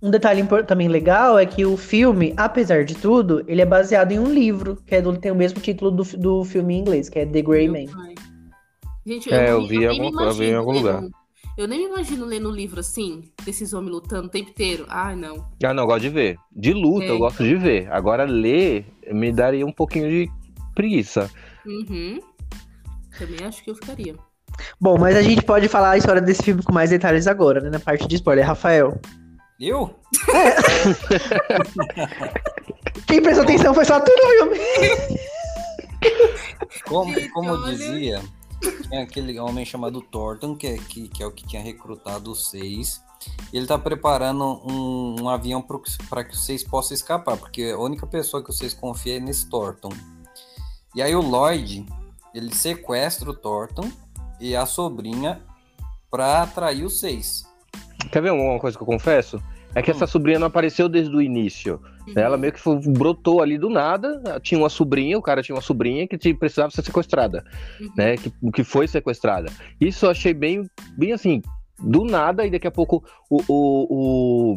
Um 0.00 0.10
detalhe 0.10 0.44
também 0.66 0.86
legal 0.86 1.36
é 1.38 1.44
que 1.44 1.64
o 1.64 1.76
filme, 1.76 2.32
apesar 2.36 2.84
de 2.84 2.94
tudo, 2.94 3.44
ele 3.48 3.60
é 3.60 3.66
baseado 3.66 4.12
em 4.12 4.18
um 4.20 4.32
livro, 4.32 4.76
que 4.86 4.94
é 4.94 5.02
do- 5.02 5.16
tem 5.16 5.32
o 5.32 5.34
mesmo 5.34 5.60
título 5.60 5.90
do, 5.90 6.04
do 6.16 6.44
filme 6.44 6.74
em 6.74 6.78
inglês, 6.80 7.08
que 7.08 7.18
é 7.18 7.26
The 7.26 7.42
Grey 7.42 7.68
Meu 7.68 7.84
Man. 7.86 8.14
Gente, 9.08 9.32
É, 9.32 9.52
eu 9.52 9.66
vi 9.66 9.78
me 9.78 10.12
coisa, 10.12 10.30
eu 10.30 10.34
vi 10.34 10.50
em 10.50 10.54
algum 10.54 10.72
lugar. 10.72 11.02
Eu 11.56 11.66
nem 11.66 11.78
me 11.78 11.86
imagino 11.86 12.26
lendo 12.26 12.50
um 12.50 12.52
livro 12.52 12.78
assim, 12.78 13.24
desses 13.42 13.72
homens 13.72 13.90
lutando 13.90 14.26
o 14.26 14.30
tempo 14.30 14.50
inteiro. 14.50 14.84
Ai, 14.86 15.16
não. 15.16 15.48
Ah, 15.64 15.72
não, 15.72 15.84
eu 15.84 15.86
gosto 15.86 16.02
de 16.02 16.10
ver. 16.10 16.36
De 16.54 16.74
luta, 16.74 17.06
É, 17.06 17.10
eu 17.10 17.18
gosto 17.18 17.42
de 17.42 17.54
ver. 17.56 17.90
Agora, 17.90 18.24
ler 18.24 18.84
me 19.10 19.32
daria 19.32 19.64
um 19.64 19.72
pouquinho 19.72 20.10
de 20.10 20.30
preguiça. 20.74 21.30
Uhum. 21.64 22.20
Também 23.18 23.46
acho 23.46 23.64
que 23.64 23.70
eu 23.70 23.74
ficaria. 23.76 24.14
Bom, 24.78 24.98
mas 24.98 25.16
a 25.16 25.22
gente 25.22 25.40
pode 25.42 25.68
falar 25.68 25.92
a 25.92 25.96
história 25.96 26.20
desse 26.20 26.42
filme 26.42 26.62
com 26.62 26.74
mais 26.74 26.90
detalhes 26.90 27.26
agora, 27.26 27.62
né? 27.62 27.70
Na 27.70 27.80
parte 27.80 28.06
de 28.06 28.16
spoiler. 28.16 28.46
Rafael. 28.46 29.00
Eu? 29.58 29.98
Quem 33.06 33.22
prestou 33.22 33.44
atenção 33.44 33.72
foi 33.72 33.86
só 33.86 33.98
tu 34.00 34.12
no 34.12 34.28
filme. 34.28 34.58
Como, 36.84 37.30
como 37.30 37.48
eu 37.48 37.54
olha. 37.54 37.72
dizia, 37.74 38.22
tinha 38.60 39.02
aquele 39.02 39.38
homem 39.38 39.64
chamado 39.64 40.00
Thornton, 40.00 40.56
que 40.56 40.66
é, 40.66 40.78
que, 40.78 41.08
que 41.08 41.22
é 41.22 41.26
o 41.26 41.32
que 41.32 41.46
tinha 41.46 41.62
recrutado 41.62 42.30
os 42.30 42.50
seis. 42.50 43.02
Ele 43.52 43.66
tá 43.66 43.78
preparando 43.78 44.44
um, 44.64 45.22
um 45.22 45.28
avião 45.28 45.64
para 46.08 46.24
que 46.24 46.34
os 46.34 46.44
seis 46.44 46.62
possam 46.62 46.94
escapar, 46.94 47.36
porque 47.36 47.72
a 47.74 47.78
única 47.78 48.06
pessoa 48.06 48.42
que 48.44 48.52
seis 48.52 48.72
confiam 48.74 49.16
é 49.16 49.20
nesse 49.20 49.48
Thornton. 49.48 49.90
E 50.94 51.02
aí 51.02 51.14
o 51.14 51.20
Lloyd, 51.20 51.86
ele 52.34 52.54
sequestra 52.54 53.30
o 53.30 53.34
Thornton 53.34 53.90
e 54.40 54.54
a 54.54 54.66
sobrinha 54.66 55.42
para 56.10 56.42
atrair 56.42 56.84
os 56.84 57.00
seis. 57.00 57.44
Quer 58.10 58.22
ver 58.22 58.32
uma 58.32 58.58
coisa 58.58 58.76
que 58.76 58.82
eu 58.82 58.86
confesso? 58.86 59.42
É 59.78 59.82
que 59.82 59.90
essa 59.90 60.06
sobrinha 60.06 60.38
não 60.38 60.46
apareceu 60.48 60.88
desde 60.88 61.14
o 61.14 61.20
início. 61.22 61.80
né? 62.14 62.22
Ela 62.22 62.36
meio 62.38 62.52
que 62.54 62.58
foi- 62.60 62.80
brotou 62.80 63.42
ali 63.42 63.58
do 63.58 63.68
nada. 63.68 64.40
Tinha 64.42 64.58
uma 64.58 64.70
sobrinha, 64.70 65.18
o 65.18 65.22
cara 65.22 65.42
tinha 65.42 65.54
uma 65.54 65.60
sobrinha 65.60 66.06
que 66.08 66.16
precisava 66.34 66.70
ser 66.70 66.82
sequestrada, 66.82 67.44
Uhum. 67.80 67.90
né? 67.96 68.16
Que, 68.16 68.32
que 68.52 68.64
foi 68.64 68.88
sequestrada. 68.88 69.52
Isso 69.80 70.06
eu 70.06 70.10
achei 70.10 70.32
bem, 70.32 70.68
bem 70.96 71.12
assim, 71.12 71.42
do 71.78 72.04
nada, 72.04 72.46
e 72.46 72.50
daqui 72.50 72.66
a 72.66 72.70
pouco 72.70 73.04
o, 73.28 73.42
o, 73.46 74.54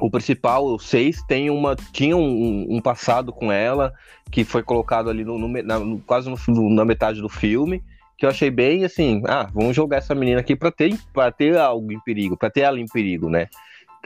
o, 0.00 0.06
o 0.06 0.10
principal, 0.10 0.64
o 0.66 0.78
seis, 0.78 1.22
tem 1.28 1.50
uma, 1.50 1.76
tinha 1.92 2.16
um, 2.16 2.66
um 2.70 2.80
passado 2.80 3.32
com 3.32 3.52
ela, 3.52 3.92
que 4.30 4.42
foi 4.42 4.62
colocado 4.62 5.10
ali 5.10 5.24
no, 5.24 5.38
no 5.38 5.48
na- 5.62 5.78
no- 5.78 5.98
quase 6.00 6.28
no- 6.48 6.70
na 6.70 6.84
metade 6.84 7.20
do 7.20 7.28
filme. 7.28 7.82
Que 8.18 8.24
eu 8.24 8.30
achei 8.30 8.50
bem 8.50 8.82
assim, 8.82 9.22
ah, 9.28 9.46
vamos 9.52 9.76
jogar 9.76 9.98
essa 9.98 10.14
menina 10.14 10.40
aqui 10.40 10.56
pra 10.56 10.70
ter, 10.72 10.98
pra 11.12 11.30
ter 11.30 11.58
algo 11.58 11.92
em 11.92 12.00
perigo, 12.00 12.34
pra 12.34 12.48
ter 12.48 12.62
ela 12.62 12.80
em 12.80 12.86
perigo, 12.86 13.28
né? 13.28 13.46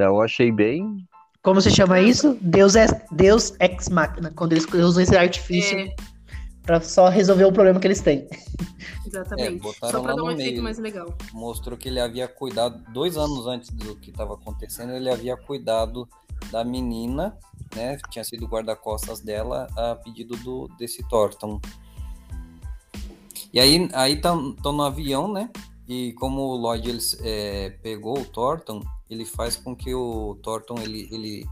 Então 0.01 0.15
eu 0.15 0.23
achei 0.23 0.51
bem. 0.51 1.07
Como 1.43 1.61
se 1.61 1.71
chama 1.71 2.01
isso? 2.01 2.39
Deus 2.41 2.75
é 2.75 2.87
Deus 3.13 3.53
ex 3.61 3.91
machina, 3.91 4.31
quando 4.35 4.53
eles 4.53 4.65
usam 4.73 5.03
esse 5.03 5.15
artifício 5.15 5.79
É, 5.79 5.95
pra 6.63 6.81
só 6.81 7.11
resolver 7.11 7.45
o 7.45 7.53
problema 7.53 7.79
que 7.79 7.87
eles 7.87 8.01
têm. 8.01 8.27
exatamente. 9.07 9.61
É, 9.69 9.91
Só 9.91 10.01
pra 10.01 10.13
lá 10.13 10.17
dar 10.17 10.23
um 10.23 10.31
efeito 10.31 10.53
meio. 10.53 10.63
mais 10.63 10.79
legal. 10.79 11.15
Mostrou 11.35 11.77
que 11.77 11.91
ele 11.91 12.01
havia 12.01 12.27
cuidado, 12.27 12.83
dois 12.95 13.19
anos 13.19 13.47
antes 13.47 13.69
do 13.69 13.95
que 13.97 14.09
estava 14.09 14.33
acontecendo, 14.33 14.95
ele 14.95 15.11
havia 15.11 15.37
cuidado 15.37 16.09
da 16.51 16.65
menina, 16.65 17.37
né? 17.77 17.99
Tinha 18.09 18.25
sido 18.25 18.47
guarda-costas 18.47 19.21
dela 19.21 19.67
a 19.77 19.97
pedido 19.97 20.35
do, 20.39 20.67
desse 20.79 21.07
Thornton. 21.11 21.61
E 23.53 23.61
aí, 23.61 23.87
aí 23.93 24.15
estão 24.15 24.55
no 24.65 24.83
avião, 24.83 25.31
né? 25.31 25.51
E 25.91 26.13
como 26.13 26.43
o 26.43 26.55
Lloyd 26.55 26.89
ele, 26.89 27.01
é, 27.21 27.71
pegou 27.83 28.17
o 28.17 28.25
Thornton, 28.25 28.81
ele 29.11 29.25
faz 29.25 29.57
com 29.57 29.75
que 29.75 29.93
o 29.93 30.39
Thornton 30.41 30.77
ele, 30.81 31.09
ele 31.11 31.45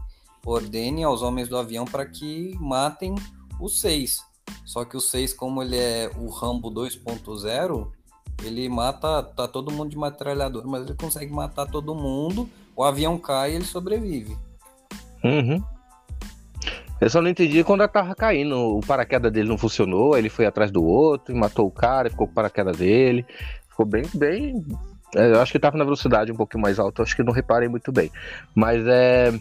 ordene 0.45 1.03
aos 1.03 1.21
homens 1.21 1.49
do 1.49 1.57
avião 1.57 1.83
para 1.83 2.05
que 2.05 2.55
matem 2.57 3.15
o 3.59 3.67
6. 3.67 4.23
Só 4.63 4.85
que 4.85 4.95
o 4.95 5.01
6, 5.01 5.33
como 5.33 5.61
ele 5.61 5.75
é 5.75 6.09
o 6.17 6.29
Rambo 6.29 6.71
2.0, 6.71 7.91
ele 8.41 8.69
mata 8.69 9.21
tá 9.21 9.45
todo 9.45 9.73
mundo 9.73 9.89
de 9.89 9.97
metralhador, 9.97 10.65
mas 10.65 10.83
ele 10.83 10.95
consegue 10.95 11.33
matar 11.33 11.65
todo 11.65 11.93
mundo. 11.93 12.49
O 12.77 12.81
avião 12.81 13.17
cai 13.17 13.51
e 13.51 13.55
ele 13.55 13.65
sobrevive. 13.65 14.37
Uhum. 15.21 15.61
Eu 17.01 17.09
só 17.09 17.21
não 17.21 17.29
entendi 17.29 17.63
quando 17.63 17.79
ela 17.79 17.89
tava 17.89 18.13
caindo. 18.13 18.77
O 18.77 18.81
paraquedas 18.81 19.31
dele 19.31 19.47
não 19.47 19.57
funcionou, 19.57 20.17
ele 20.17 20.29
foi 20.29 20.45
atrás 20.45 20.69
do 20.69 20.83
outro 20.83 21.33
e 21.33 21.37
matou 21.37 21.65
o 21.65 21.71
cara, 21.71 22.09
ficou 22.09 22.25
com 22.25 22.31
o 22.31 22.35
paraquedas 22.35 22.77
dele. 22.77 23.25
Ficou 23.79 23.85
bem, 23.85 24.03
bem. 24.13 24.65
é, 25.15 25.31
Eu 25.31 25.39
acho 25.41 25.53
que 25.53 25.59
tava 25.59 25.77
na 25.77 25.85
velocidade 25.85 26.31
um 26.33 26.35
pouquinho 26.35 26.61
mais 26.61 26.79
alta, 26.79 27.01
acho 27.01 27.15
que 27.15 27.23
não 27.23 27.31
reparei 27.31 27.69
muito 27.69 27.93
bem. 27.93 28.11
Mas 28.53 28.85
é. 28.85 29.31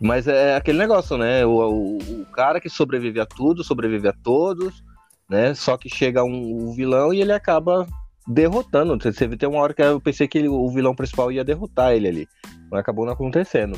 Mas 0.00 0.28
é 0.28 0.54
aquele 0.54 0.78
negócio, 0.78 1.16
né? 1.18 1.44
O, 1.44 1.50
o, 1.58 1.98
o 1.98 2.26
cara 2.26 2.60
que 2.60 2.68
sobrevive 2.68 3.18
a 3.20 3.26
tudo, 3.26 3.64
sobrevive 3.64 4.06
a 4.06 4.12
todos, 4.12 4.84
né? 5.28 5.54
Só 5.54 5.76
que 5.76 5.88
chega 5.88 6.22
um, 6.22 6.68
um 6.68 6.72
vilão 6.72 7.12
e 7.12 7.20
ele 7.20 7.32
acaba 7.32 7.84
derrotando. 8.28 8.96
Você 8.96 9.28
tem 9.36 9.48
uma 9.48 9.60
hora 9.60 9.74
que 9.74 9.82
eu 9.82 10.00
pensei 10.00 10.28
que 10.28 10.38
ele- 10.38 10.48
o 10.48 10.68
vilão 10.70 10.94
principal 10.94 11.32
ia 11.32 11.44
derrotar 11.44 11.92
ele 11.92 12.06
ali. 12.06 12.28
Mas 12.70 12.78
acabou 12.80 13.04
não 13.04 13.12
acontecendo. 13.12 13.76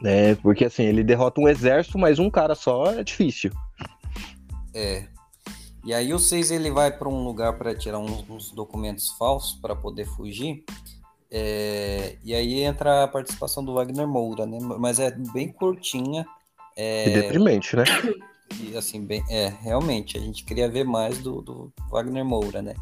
Né? 0.00 0.36
Porque 0.36 0.64
assim, 0.66 0.84
ele 0.84 1.02
derrota 1.02 1.40
um 1.40 1.48
exército, 1.48 1.98
mas 1.98 2.20
um 2.20 2.30
cara 2.30 2.54
só 2.54 2.92
é 2.92 3.02
difícil. 3.02 3.50
É. 4.72 5.06
E 5.84 5.92
aí 5.92 6.14
o 6.14 6.18
6 6.18 6.50
ele 6.50 6.70
vai 6.70 6.96
para 6.96 7.08
um 7.08 7.24
lugar 7.24 7.58
para 7.58 7.74
tirar 7.74 7.98
uns, 7.98 8.24
uns 8.28 8.50
documentos 8.50 9.10
falsos 9.10 9.54
para 9.60 9.74
poder 9.74 10.06
fugir. 10.06 10.64
É, 11.30 12.16
e 12.22 12.34
aí 12.34 12.60
entra 12.60 13.04
a 13.04 13.08
participação 13.08 13.64
do 13.64 13.74
Wagner 13.74 14.06
Moura, 14.06 14.46
né? 14.46 14.58
Mas 14.60 14.98
é 14.98 15.10
bem 15.10 15.48
curtinha. 15.50 16.26
E 17.08 17.10
deprimente, 17.22 17.74
né? 17.74 17.84
E 18.60 18.76
assim, 18.76 19.04
bem, 19.04 19.24
é, 19.30 19.48
realmente, 19.62 20.18
a 20.18 20.20
gente 20.20 20.44
queria 20.44 20.68
ver 20.68 20.84
mais 20.84 21.18
do, 21.18 21.40
do 21.40 21.72
Wagner 21.90 22.24
Moura, 22.24 22.60
né? 22.60 22.74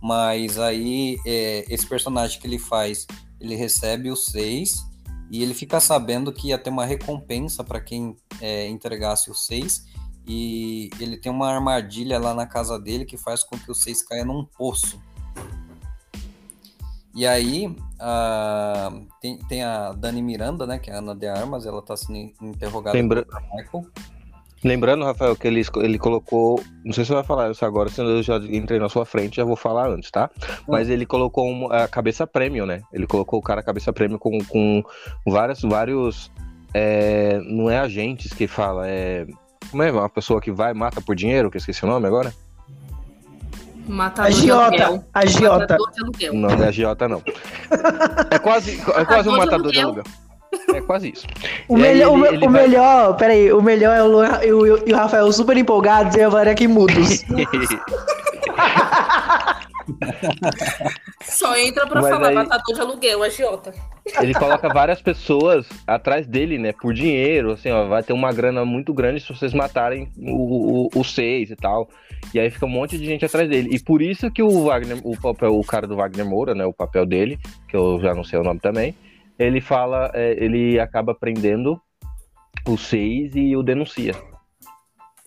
Mas 0.00 0.58
aí, 0.58 1.18
é, 1.26 1.64
esse 1.68 1.86
personagem 1.86 2.40
que 2.40 2.46
ele 2.46 2.58
faz, 2.58 3.06
ele 3.40 3.54
recebe 3.54 4.10
os 4.10 4.26
seis 4.26 4.86
e 5.30 5.42
ele 5.42 5.52
fica 5.52 5.80
sabendo 5.80 6.32
que 6.32 6.48
ia 6.48 6.58
ter 6.58 6.70
uma 6.70 6.86
recompensa 6.86 7.62
para 7.62 7.80
quem 7.80 8.16
é, 8.40 8.66
entregasse 8.68 9.30
os 9.30 9.44
seis. 9.44 9.84
E 10.28 10.90
ele 11.00 11.16
tem 11.16 11.32
uma 11.32 11.48
armadilha 11.50 12.18
lá 12.18 12.34
na 12.34 12.46
casa 12.46 12.78
dele 12.78 13.06
que 13.06 13.16
faz 13.16 13.42
com 13.42 13.58
que 13.58 13.70
os 13.70 13.80
seis 13.80 14.02
caia 14.02 14.24
num 14.26 14.44
poço. 14.44 15.00
E 17.14 17.26
aí, 17.26 17.74
a- 17.98 18.92
tem, 19.20 19.38
tem 19.48 19.62
a 19.64 19.92
Dani 19.92 20.22
Miranda, 20.22 20.66
né? 20.66 20.78
Que 20.78 20.90
é 20.90 20.94
a 20.94 20.98
Ana 20.98 21.14
de 21.16 21.26
Armas, 21.26 21.66
ela 21.66 21.82
tá 21.82 21.96
sendo 21.96 22.30
interrogada 22.42 22.96
Lembra- 22.96 23.26
Michael. 23.54 23.86
Lembrando, 24.62 25.04
Rafael, 25.04 25.36
que 25.36 25.46
ele, 25.46 25.62
ele 25.76 25.98
colocou. 25.98 26.60
Não 26.84 26.92
sei 26.92 27.04
se 27.04 27.08
você 27.08 27.14
vai 27.14 27.24
falar 27.24 27.50
isso 27.50 27.64
agora, 27.64 27.88
senão 27.88 28.10
eu 28.10 28.22
já 28.22 28.36
entrei 28.38 28.78
na 28.80 28.88
sua 28.88 29.06
frente, 29.06 29.36
já 29.36 29.44
vou 29.44 29.54
falar 29.56 29.88
antes, 29.88 30.10
tá? 30.10 30.28
Mas 30.66 30.90
ele 30.90 31.06
colocou 31.06 31.48
um- 31.48 31.72
a 31.72 31.86
cabeça 31.88 32.26
prêmio, 32.26 32.66
né? 32.66 32.82
Ele 32.92 33.06
colocou 33.06 33.38
o 33.38 33.42
cara 33.42 33.62
cabeça 33.62 33.92
prêmio 33.92 34.18
com, 34.18 34.36
com 34.44 34.82
várias, 35.26 35.62
vários. 35.62 36.30
é, 36.74 37.38
não 37.44 37.70
é 37.70 37.78
agentes 37.78 38.32
que 38.34 38.46
fala, 38.46 38.86
é. 38.88 39.26
Como 39.70 39.82
é 39.82 39.90
uma 39.92 40.08
pessoa 40.08 40.40
que 40.40 40.50
vai, 40.50 40.72
mata 40.72 41.00
por 41.00 41.14
dinheiro, 41.14 41.50
que 41.50 41.56
eu 41.56 41.60
esqueci 41.60 41.84
o 41.84 41.88
nome 41.88 42.06
agora? 42.06 42.32
Matador 43.86 44.30
Agiota, 44.30 45.04
agiota. 45.14 45.58
Matador 45.60 45.90
de 45.92 46.00
aluguel. 46.02 46.34
Não, 46.34 46.48
não 46.56 46.64
é 46.64 46.68
agiota, 46.68 47.08
não. 47.08 47.22
É 48.30 48.38
quase, 48.38 48.80
é 48.96 49.04
quase 49.04 49.28
um 49.28 49.36
Matador 49.36 49.72
de 49.72 49.80
aluguel. 49.80 50.04
É 50.74 50.80
quase 50.80 51.10
isso. 51.12 51.26
O 51.68 51.78
E 51.78 51.82
aí 51.86 51.92
melhor, 51.94 52.18
ele- 52.18 52.36
ele 52.36 52.46
o 52.46 52.50
vai- 52.50 52.62
melhor, 52.62 53.16
peraí, 53.16 53.52
o 53.52 53.62
melhor 53.62 53.94
é 53.96 54.02
o 54.02 54.06
Luan 54.08 54.40
e 54.42 54.52
o, 54.52 54.84
o 54.84 54.94
Rafael 54.96 55.30
super 55.32 55.56
empolgados 55.56 56.14
e 56.16 56.22
a 56.22 56.28
aqui 56.48 56.66
mudos. 56.68 57.24
Só 61.22 61.56
entra 61.56 61.86
pra 61.86 62.00
Mas 62.00 62.10
falar 62.10 62.28
aí- 62.28 62.34
matador 62.34 62.74
de 62.74 62.80
aluguel, 62.80 63.22
agiota. 63.22 63.72
Ele 64.20 64.34
coloca 64.34 64.68
várias 64.68 65.02
pessoas 65.02 65.66
atrás 65.86 66.26
dele, 66.26 66.58
né? 66.58 66.72
Por 66.72 66.94
dinheiro, 66.94 67.52
assim, 67.52 67.70
ó. 67.70 67.86
Vai 67.86 68.02
ter 68.02 68.12
uma 68.12 68.32
grana 68.32 68.64
muito 68.64 68.92
grande 68.94 69.20
se 69.20 69.28
vocês 69.28 69.52
matarem 69.52 70.10
o, 70.16 70.88
o, 70.94 71.00
o 71.00 71.04
seis 71.04 71.50
e 71.50 71.56
tal. 71.56 71.88
E 72.32 72.40
aí 72.40 72.50
fica 72.50 72.66
um 72.66 72.70
monte 72.70 72.98
de 72.98 73.04
gente 73.04 73.24
atrás 73.24 73.48
dele. 73.48 73.68
E 73.72 73.78
por 73.82 74.00
isso 74.02 74.30
que 74.30 74.42
o 74.42 74.64
Wagner, 74.64 74.98
o 75.04 75.18
papel, 75.20 75.58
o 75.58 75.64
cara 75.64 75.86
do 75.86 75.96
Wagner 75.96 76.26
Moura, 76.26 76.54
né? 76.54 76.64
O 76.64 76.72
papel 76.72 77.04
dele, 77.06 77.38
que 77.68 77.76
eu 77.76 78.00
já 78.00 78.14
não 78.14 78.24
sei 78.24 78.38
o 78.38 78.42
nome 78.42 78.60
também, 78.60 78.94
ele 79.38 79.60
fala, 79.60 80.10
é, 80.14 80.32
ele 80.42 80.80
acaba 80.80 81.14
prendendo 81.14 81.80
o 82.66 82.76
seis 82.76 83.32
e 83.34 83.56
o 83.56 83.62
denuncia. 83.62 84.14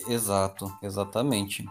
Exato, 0.10 0.72
exatamente. 0.82 1.64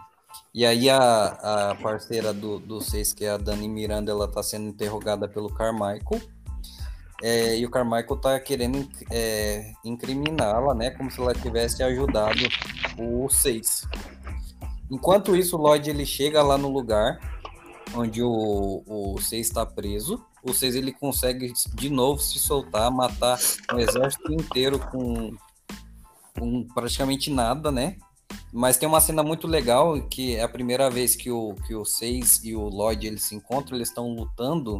E 0.53 0.65
aí 0.65 0.89
a, 0.89 1.71
a 1.71 1.75
parceira 1.75 2.33
do, 2.33 2.59
do 2.59 2.81
seis, 2.81 3.13
que 3.13 3.23
é 3.23 3.29
a 3.31 3.37
Dani 3.37 3.69
Miranda, 3.69 4.11
ela 4.11 4.27
tá 4.27 4.43
sendo 4.43 4.67
interrogada 4.67 5.27
pelo 5.27 5.53
Carmichael. 5.53 6.21
É, 7.23 7.57
e 7.57 7.65
o 7.65 7.69
Carmichael 7.69 8.17
tá 8.17 8.39
querendo 8.39 8.89
é, 9.09 9.71
incriminá-la, 9.85 10.73
né? 10.73 10.89
Como 10.91 11.09
se 11.09 11.21
ela 11.21 11.33
tivesse 11.33 11.81
ajudado 11.83 12.39
o 12.97 13.29
seis. 13.29 13.87
Enquanto 14.89 15.35
isso, 15.35 15.55
o 15.55 15.61
Lloyd 15.61 15.89
ele 15.89 16.05
chega 16.05 16.43
lá 16.43 16.57
no 16.57 16.67
lugar 16.67 17.19
onde 17.95 18.21
o, 18.21 18.83
o 18.85 19.21
seis 19.21 19.47
está 19.47 19.65
preso. 19.65 20.21
O 20.43 20.53
seis 20.53 20.75
ele 20.75 20.91
consegue 20.91 21.53
de 21.75 21.89
novo 21.89 22.21
se 22.21 22.39
soltar, 22.39 22.91
matar 22.91 23.39
um 23.73 23.79
exército 23.79 24.33
inteiro 24.33 24.79
com, 24.79 25.31
com 26.37 26.67
praticamente 26.73 27.29
nada, 27.29 27.71
né? 27.71 27.97
Mas 28.53 28.77
tem 28.77 28.87
uma 28.87 28.99
cena 28.99 29.23
muito 29.23 29.47
legal 29.47 29.99
que 30.09 30.35
é 30.35 30.43
a 30.43 30.47
primeira 30.49 30.89
vez 30.89 31.15
que 31.15 31.31
o, 31.31 31.55
que 31.65 31.73
o 31.73 31.85
Seis 31.85 32.43
e 32.43 32.53
o 32.55 32.63
Lloyd 32.67 33.07
eles 33.07 33.23
se 33.23 33.35
encontram, 33.35 33.77
eles 33.77 33.87
estão 33.87 34.13
lutando 34.13 34.79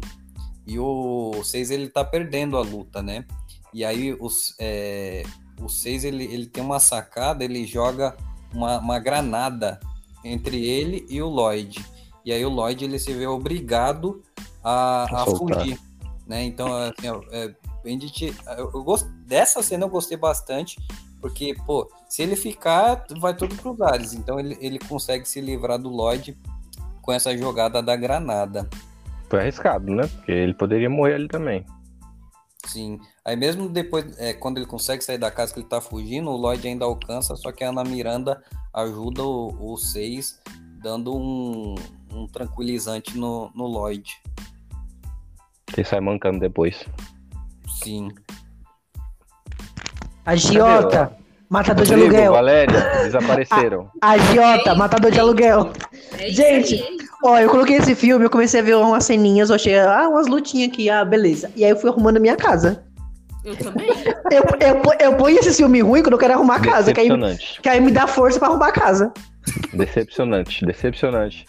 e 0.67 0.77
o 0.77 1.41
Seis 1.43 1.71
ele 1.71 1.87
tá 1.87 2.03
perdendo 2.03 2.57
a 2.57 2.61
luta, 2.61 3.01
né? 3.01 3.25
E 3.73 3.85
aí 3.85 4.13
os, 4.19 4.53
é, 4.59 5.23
o 5.61 5.69
Seis 5.69 6.03
ele, 6.03 6.25
ele 6.25 6.45
tem 6.47 6.61
uma 6.63 6.79
sacada, 6.79 7.43
ele 7.45 7.65
joga 7.65 8.17
uma, 8.53 8.79
uma 8.79 8.99
granada 8.99 9.79
entre 10.23 10.65
ele 10.65 11.05
e 11.09 11.21
o 11.21 11.29
Lloyd. 11.29 11.83
E 12.25 12.31
aí 12.33 12.45
o 12.45 12.49
Lloyd 12.49 12.83
ele 12.83 12.99
se 12.99 13.13
vê 13.13 13.25
obrigado 13.25 14.21
a, 14.63 15.03
A 15.21 15.25
fugir, 15.25 15.79
né? 16.27 16.43
Então, 16.43 16.67
assim, 16.75 17.07
é, 17.31 17.55
ti- 18.09 18.35
eu, 18.57 18.69
eu 18.73 18.83
gosto 18.83 19.07
dessa 19.25 19.63
cena 19.63 19.85
eu 19.85 19.89
gostei 19.89 20.17
bastante 20.17 20.77
porque, 21.19 21.55
pô, 21.65 21.89
se 22.11 22.21
ele 22.21 22.35
ficar, 22.35 23.05
vai 23.21 23.33
tudo 23.33 23.55
pros 23.55 23.79
ares. 23.79 24.11
Então 24.11 24.37
ele, 24.37 24.57
ele 24.59 24.77
consegue 24.77 25.25
se 25.25 25.39
livrar 25.39 25.79
do 25.79 25.87
Lloyd 25.87 26.37
com 27.01 27.13
essa 27.13 27.35
jogada 27.37 27.81
da 27.81 27.95
granada. 27.95 28.69
Foi 29.29 29.39
arriscado, 29.39 29.89
né? 29.89 30.05
Porque 30.05 30.29
ele 30.33 30.53
poderia 30.53 30.89
morrer 30.89 31.13
ali 31.13 31.29
também. 31.29 31.65
Sim. 32.65 32.99
Aí 33.23 33.37
mesmo 33.37 33.69
depois, 33.69 34.19
é, 34.19 34.33
quando 34.33 34.57
ele 34.57 34.65
consegue 34.65 35.01
sair 35.01 35.17
da 35.17 35.31
casa 35.31 35.53
que 35.53 35.61
ele 35.61 35.69
tá 35.69 35.79
fugindo, 35.79 36.29
o 36.29 36.35
Lloyd 36.35 36.67
ainda 36.67 36.83
alcança, 36.83 37.33
só 37.37 37.49
que 37.49 37.63
a 37.63 37.69
Ana 37.69 37.85
Miranda 37.85 38.43
ajuda 38.73 39.23
o, 39.23 39.71
o 39.71 39.77
Seis, 39.77 40.37
dando 40.83 41.15
um, 41.15 41.75
um 42.11 42.27
tranquilizante 42.27 43.17
no, 43.17 43.49
no 43.55 43.67
Lloyd. 43.67 44.21
Ele 45.77 45.87
sai 45.87 46.01
mancando 46.01 46.41
depois. 46.41 46.85
Sim. 47.81 48.09
Agiota, 50.25 51.17
matador 51.51 51.85
de 51.85 51.93
aluguel. 51.93 52.31
Valéria, 52.31 52.79
desapareceram. 53.03 53.89
Agiota, 54.01 54.73
matador 54.73 55.11
de 55.11 55.19
aluguel. 55.19 55.71
É 56.17 56.29
Gente? 56.29 56.81
Ó, 57.23 57.37
eu 57.37 57.49
coloquei 57.49 57.75
esse 57.77 57.93
filme, 57.93 58.25
eu 58.25 58.29
comecei 58.29 58.61
a 58.61 58.63
ver 58.63 58.75
umas 58.77 59.03
ceninhas, 59.05 59.49
eu 59.49 59.55
achei, 59.55 59.77
ah, 59.77 60.07
umas 60.09 60.27
lutinhas 60.27 60.69
aqui, 60.71 60.89
ah, 60.89 61.05
beleza. 61.05 61.51
E 61.55 61.63
aí 61.63 61.69
eu 61.71 61.75
fui 61.77 61.89
arrumando 61.89 62.17
a 62.17 62.19
minha 62.19 62.35
casa. 62.35 62.83
eu 63.45 63.55
também. 63.55 63.87
Eu, 64.31 64.43
eu, 64.59 64.81
eu 65.11 65.17
ponho 65.17 65.37
esse 65.37 65.53
filme 65.53 65.81
ruim 65.81 66.01
quando 66.01 66.13
eu 66.13 66.19
quero 66.19 66.33
arrumar 66.33 66.55
a 66.55 66.59
casa, 66.61 66.93
que 66.93 66.99
aí, 66.99 67.07
Decepcionante. 67.09 67.61
que 67.61 67.69
aí 67.69 67.79
me 67.81 67.91
dá 67.91 68.07
força 68.07 68.39
pra 68.39 68.47
arrumar 68.47 68.67
a 68.69 68.71
casa. 68.71 69.11
Decepcionante, 69.73 70.65
decepcionante. 70.65 71.45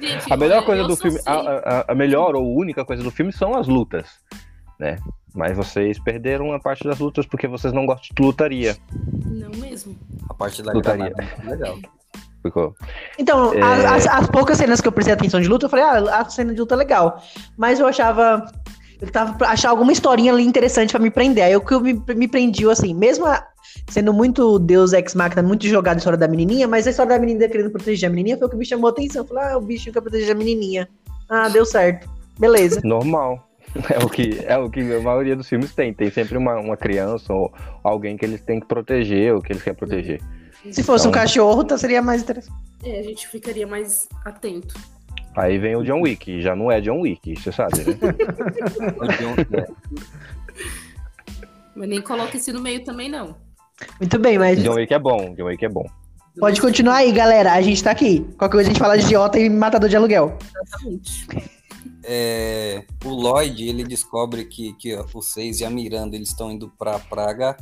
Gente, 0.00 0.32
A 0.32 0.36
melhor 0.36 0.64
coisa 0.64 0.84
do 0.84 0.96
filme, 0.96 1.18
a, 1.24 1.32
a- 1.34 1.84
a 1.88 1.94
melhor 1.94 2.34
ou 2.36 2.54
única 2.56 2.84
coisa 2.84 3.02
do 3.02 3.10
filme 3.10 3.32
são 3.32 3.56
as 3.56 3.66
lutas, 3.68 4.06
né? 4.78 4.98
Mas 5.34 5.56
vocês 5.56 5.98
perderam 5.98 6.52
a 6.52 6.60
parte 6.60 6.84
das 6.84 6.98
lutas 7.00 7.26
porque 7.26 7.48
vocês 7.48 7.72
não 7.72 7.84
gostam 7.86 8.08
de 8.16 8.22
lutaria. 8.22 8.76
Não 9.26 9.50
mesmo. 9.50 9.96
A 10.30 10.34
parte 10.34 10.62
da 10.62 10.72
Lutaria. 10.72 11.12
é 11.18 11.24
muito 11.24 11.50
legal. 11.50 11.78
Ficou. 12.42 12.74
Então, 13.18 13.52
É. 13.54 13.60
as, 13.62 14.06
as 14.06 14.26
poucas 14.28 14.58
cenas 14.58 14.80
que 14.80 14.86
eu 14.86 14.92
prestei 14.92 15.14
atenção 15.14 15.40
de 15.40 15.48
luta, 15.48 15.66
eu 15.66 15.70
falei, 15.70 15.84
ah, 15.84 16.20
a 16.20 16.28
cena 16.30 16.52
de 16.54 16.60
luta 16.60 16.74
é 16.74 16.78
legal. 16.78 17.20
Mas 17.56 17.80
eu 17.80 17.86
achava. 17.86 18.44
Eu 19.00 19.10
tava 19.10 19.34
pra 19.34 19.50
achar 19.50 19.70
alguma 19.70 19.90
historinha 19.92 20.32
ali 20.32 20.44
interessante 20.44 20.92
pra 20.92 21.00
me 21.00 21.10
prender. 21.10 21.42
Aí 21.44 21.56
o 21.56 21.60
que 21.60 21.74
eu 21.74 21.80
me, 21.80 22.00
me 22.14 22.28
prendiu, 22.28 22.70
assim, 22.70 22.94
mesmo 22.94 23.26
a- 23.26 23.44
sendo 23.90 24.12
muito 24.12 24.58
Deus 24.60 24.92
Ex 24.92 25.14
Machina, 25.16 25.42
muito 25.42 25.66
jogado 25.66 25.96
a 25.96 25.98
história 25.98 26.18
da 26.18 26.28
menininha, 26.28 26.68
mas 26.68 26.86
a 26.86 26.90
história 26.90 27.10
da 27.14 27.18
menininha 27.18 27.48
querendo 27.48 27.70
proteger 27.70 28.08
a 28.08 28.10
menininha 28.10 28.38
foi 28.38 28.46
o 28.46 28.50
que 28.50 28.56
me 28.56 28.64
chamou 28.64 28.86
a 28.88 28.90
atenção. 28.90 29.22
Eu 29.22 29.26
falei, 29.28 29.44
ah, 29.52 29.58
o 29.58 29.60
bichinho 29.60 29.92
quer 29.92 30.00
proteger 30.00 30.30
a 30.30 30.38
menininha. 30.38 30.88
Ah, 31.28 31.48
deu 31.48 31.64
certo. 31.66 32.08
Beleza. 32.38 32.80
Normal. 32.84 33.42
É 33.90 33.98
o 34.04 34.08
que, 34.08 34.38
é 34.44 34.56
o 34.56 34.70
que 34.70 34.80
a 34.80 35.00
maioria 35.00 35.34
dos 35.34 35.48
filmes 35.48 35.74
tem. 35.74 35.92
Tem 35.92 36.08
sempre 36.10 36.38
uma, 36.38 36.54
uma 36.60 36.76
criança 36.76 37.32
ou 37.32 37.52
alguém 37.82 38.16
que 38.16 38.24
eles 38.24 38.40
têm 38.40 38.60
que 38.60 38.66
proteger 38.66 39.34
ou 39.34 39.42
que 39.42 39.52
eles 39.52 39.62
querem 39.62 39.76
proteger. 39.76 40.20
Se 40.70 40.82
fosse 40.82 41.06
um 41.06 41.10
Então- 41.10 41.20
cachorro, 41.20 41.64
tá, 41.64 41.76
seria 41.76 42.00
mais 42.00 42.22
interessante. 42.22 42.56
É, 42.84 43.00
a 43.00 43.02
gente 43.02 43.26
ficaria 43.28 43.66
mais 43.66 44.08
atento. 44.24 44.74
Aí 45.36 45.58
vem 45.58 45.74
o 45.74 45.82
John 45.82 46.02
Wick, 46.02 46.40
já 46.40 46.54
não 46.54 46.70
é 46.70 46.80
John 46.80 47.00
Wick, 47.00 47.34
você 47.34 47.50
sabe, 47.50 47.78
né? 47.78 47.84
Mas 51.74 51.88
nem 51.88 52.00
coloca 52.00 52.36
esse 52.36 52.52
no 52.52 52.60
meio 52.60 52.84
também, 52.84 53.10
não. 53.10 53.34
Muito 54.00 54.18
bem, 54.20 54.38
mas 54.38 54.62
John 54.62 54.74
Wick 54.74 54.94
é 54.94 54.98
bom, 54.98 55.34
John 55.34 55.46
Wick 55.46 55.64
é 55.64 55.68
bom. 55.68 55.84
pode 56.38 56.60
continuar 56.60 56.96
aí, 56.98 57.10
galera. 57.10 57.52
A 57.52 57.60
gente 57.60 57.82
tá 57.82 57.90
aqui. 57.90 58.20
Qualquer 58.38 58.52
coisa 58.56 58.70
a 58.70 58.72
gente 58.72 58.78
fala 58.80 58.96
de 58.96 59.04
idiota 59.04 59.38
e 59.40 59.50
matador 59.50 59.88
de 59.88 59.96
aluguel. 59.96 60.38
Exatamente. 60.64 61.26
É, 62.02 62.84
o 63.04 63.08
Lloyd 63.08 63.68
ele 63.68 63.84
descobre 63.84 64.44
que, 64.44 64.72
que 64.74 64.94
o 65.12 65.22
Seis 65.22 65.60
e 65.60 65.64
a 65.64 65.70
Miranda 65.70 66.16
eles 66.16 66.28
estão 66.28 66.50
indo 66.50 66.68
para 66.78 66.98
Praga 66.98 67.56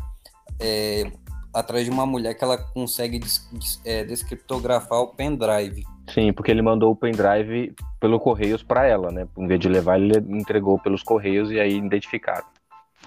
é, 0.58 1.10
atrás 1.52 1.84
de 1.84 1.90
uma 1.90 2.06
mulher 2.06 2.34
que 2.34 2.44
ela 2.44 2.58
consegue 2.58 3.18
des- 3.18 3.48
des- 3.52 3.80
é, 3.84 4.04
descriptografar 4.04 5.00
o 5.00 5.08
pendrive. 5.08 5.84
Sim, 6.12 6.32
porque 6.32 6.50
ele 6.50 6.62
mandou 6.62 6.90
o 6.90 6.96
pendrive 6.96 7.74
pelo 8.00 8.18
Correios 8.18 8.62
pra 8.62 8.86
ela, 8.86 9.10
né? 9.10 9.28
Em 9.38 9.46
vez 9.46 9.60
de 9.60 9.68
levar, 9.68 10.00
ele 10.00 10.18
entregou 10.36 10.78
pelos 10.78 11.02
Correios 11.02 11.50
e 11.50 11.60
aí 11.60 11.76
identificaram. 11.76 12.46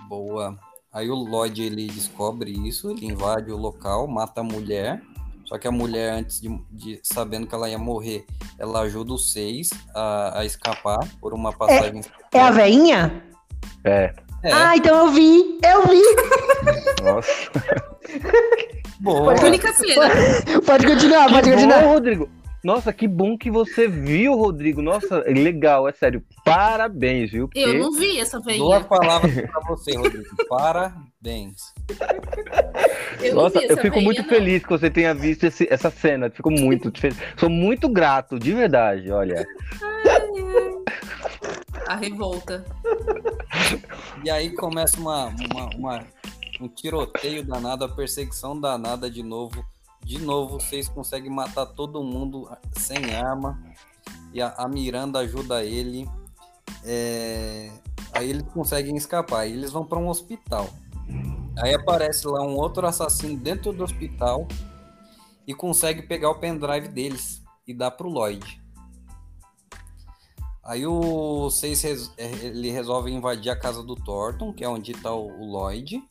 Boa. 0.07 0.57
Aí 0.93 1.09
o 1.09 1.15
Lloyd 1.15 1.61
ele 1.61 1.87
descobre 1.87 2.51
isso, 2.51 2.89
ele 2.91 3.05
invade 3.07 3.51
o 3.51 3.57
local, 3.57 4.07
mata 4.07 4.39
a 4.41 4.43
mulher. 4.43 5.01
Só 5.45 5.57
que 5.59 5.67
a 5.67 5.71
mulher, 5.71 6.11
antes 6.13 6.41
de, 6.41 6.49
de- 6.71 6.99
sabendo 7.03 7.45
que 7.47 7.53
ela 7.53 7.69
ia 7.69 7.77
morrer, 7.77 8.25
ela 8.57 8.81
ajuda 8.81 9.13
os 9.13 9.31
seis 9.31 9.69
a, 9.93 10.39
a 10.39 10.45
escapar 10.45 10.99
por 11.21 11.33
uma 11.33 11.53
passagem. 11.53 12.01
É 12.33 12.41
a 12.41 12.51
veinha? 12.51 13.23
É, 13.83 14.13
É, 14.43 14.51
Ah, 14.51 14.75
então 14.75 15.05
eu 15.05 15.11
vi. 15.11 15.59
Eu 15.63 15.87
vi. 15.87 16.01
nossa. 17.03 17.51
boa. 18.99 19.33
Única 19.43 19.71
cena. 19.73 20.05
Pode 20.65 20.85
continuar, 20.87 21.29
pode 21.29 21.43
Que 21.49 21.51
continuar. 21.55 21.81
bom, 21.83 21.89
Rodrigo. 21.93 22.29
Nossa, 22.65 22.91
que 22.91 23.07
bom 23.07 23.37
que 23.37 23.51
você 23.51 23.87
viu, 23.87 24.33
Rodrigo. 24.35 24.81
Nossa, 24.81 25.19
legal, 25.27 25.87
é 25.87 25.91
sério. 25.91 26.23
Parabéns, 26.43 27.29
viu? 27.29 27.47
Porque... 27.47 27.59
Eu 27.59 27.75
não 27.77 27.91
vi 27.91 28.19
essa 28.19 28.39
Duas 28.39 28.57
veinha. 28.57 28.83
palavras 28.83 29.33
para 29.51 29.61
você, 29.67 29.95
Rodrigo. 29.95 30.25
Parabéns. 30.49 31.57
Eu 33.21 33.35
Nossa, 33.35 33.59
eu 33.59 33.77
fico 33.77 33.91
veinha, 33.93 34.03
muito 34.03 34.23
não. 34.23 34.29
feliz 34.29 34.63
que 34.63 34.69
você 34.69 34.89
tenha 34.89 35.13
visto 35.13 35.43
esse- 35.43 35.67
essa 35.71 35.91
cena. 35.91 36.27
Fico 36.31 36.49
muito 36.49 36.91
feliz. 36.99 37.15
Sou 37.37 37.51
muito 37.51 37.87
grato, 37.87 38.39
de 38.39 38.51
verdade, 38.51 39.11
olha. 39.11 39.45
A 41.87 41.95
revolta. 41.97 42.65
E 44.23 44.29
aí 44.31 44.49
começa 44.55 44.99
uma, 44.99 45.27
uma- 45.27 45.69
uma- 45.75 46.03
um 46.59 46.67
tiroteio 46.67 47.43
danado, 47.43 47.85
a 47.85 47.89
perseguição 47.89 48.59
danada 48.59 49.07
de 49.07 49.21
novo. 49.21 49.63
De 50.05 50.19
novo, 50.19 50.61
vocês 50.61 50.87
conseguem 50.87 51.29
matar 51.29 51.65
todo 51.65 52.01
mundo 52.01 52.49
sem 52.77 53.13
arma. 53.13 53.61
E 54.31 54.41
a, 54.41 54.53
a 54.57 54.67
Miranda 54.69 55.19
ajuda 55.19 55.65
ele. 55.65 56.07
É, 56.83 57.71
Aí 58.15 58.29
eles 58.29 58.43
conseguem 58.53 58.95
escapar. 58.95 59.45
Eles 59.45 59.71
vão 59.71 59.85
para 59.85 59.99
um 59.99 60.07
hospital. 60.07 60.69
Aí 61.61 61.73
aparece 61.73 62.25
lá 62.25 62.41
um 62.41 62.55
outro 62.55 62.87
assassino 62.87 63.37
dentro 63.37 63.73
do 63.73 63.83
hospital 63.83 64.47
e 65.45 65.53
consegue 65.53 66.01
pegar 66.01 66.29
o 66.29 66.39
pendrive 66.39 66.87
deles 66.87 67.43
e 67.67 67.73
dar 67.73 67.91
pro 67.91 68.09
Lloyd. 68.09 68.61
Aí 70.63 70.87
o 70.87 71.49
Seis 71.51 71.83
eh, 72.17 72.31
ele 72.41 72.71
resolve 72.71 73.11
invadir 73.11 73.51
a 73.51 73.55
casa 73.55 73.83
do 73.83 73.95
Thornton, 73.95 74.53
que 74.53 74.63
é 74.63 74.69
onde 74.69 74.93
tá 74.93 75.13
o, 75.13 75.27
o 75.27 75.45
Lloyd, 75.45 76.01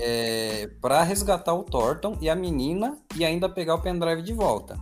é, 0.00 0.70
para 0.80 1.02
resgatar 1.02 1.54
o 1.54 1.62
Thornton 1.62 2.16
e 2.20 2.28
a 2.28 2.34
menina 2.34 2.98
e 3.16 3.24
ainda 3.24 3.48
pegar 3.48 3.74
o 3.74 3.80
pendrive 3.82 4.22
de 4.22 4.32
volta. 4.32 4.78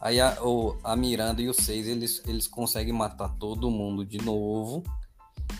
Aí 0.00 0.20
a, 0.20 0.36
o- 0.42 0.76
a 0.84 0.94
Miranda 0.94 1.40
e 1.42 1.48
o 1.48 1.54
Seis 1.54 1.86
eles, 1.88 2.22
eles 2.26 2.46
conseguem 2.46 2.92
matar 2.92 3.28
todo 3.38 3.70
mundo 3.70 4.04
de 4.04 4.18
novo. 4.18 4.82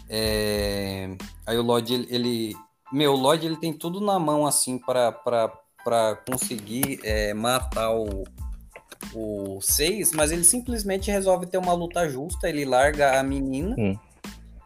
É, 0.09 1.17
aí 1.47 1.57
o 1.59 1.63
Lloyd 1.63 1.93
ele, 1.95 2.07
ele- 2.11 2.57
meu 2.93 3.15
o 3.15 3.17
Lloyd 3.17 3.45
ele 3.47 3.57
tem 3.57 3.73
tudo 3.73 4.01
na 4.01 4.19
mão 4.19 4.47
assim 4.47 4.79
para 4.79 5.11
para 5.13 6.17
conseguir 6.29 6.99
é, 7.05 7.33
matar 7.35 7.93
o 7.95 8.25
o 9.15 9.61
6, 9.63 10.13
mas 10.13 10.33
ele 10.33 10.43
simplesmente 10.45 11.11
resolve 11.11 11.47
ter 11.47 11.59
uma 11.59 11.73
luta 11.73 12.09
justa, 12.09 12.49
ele 12.49 12.65
larga 12.65 13.19
a 13.19 13.23
menina, 13.23 13.75
Hum. 13.79 13.97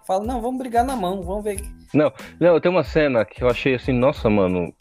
fala, 0.06 0.24
não, 0.24 0.40
vamos 0.40 0.58
brigar 0.58 0.84
na 0.84 0.96
mão, 0.96 1.22
vamos 1.22 1.44
ver. 1.44 1.60
Não, 1.92 2.12
tem 2.60 2.70
uma 2.70 2.84
cena 2.84 3.24
que 3.24 3.42
eu 3.42 3.48
achei 3.48 3.74
assim, 3.74 3.92
nossa, 3.92 4.30
mano, 4.30 4.72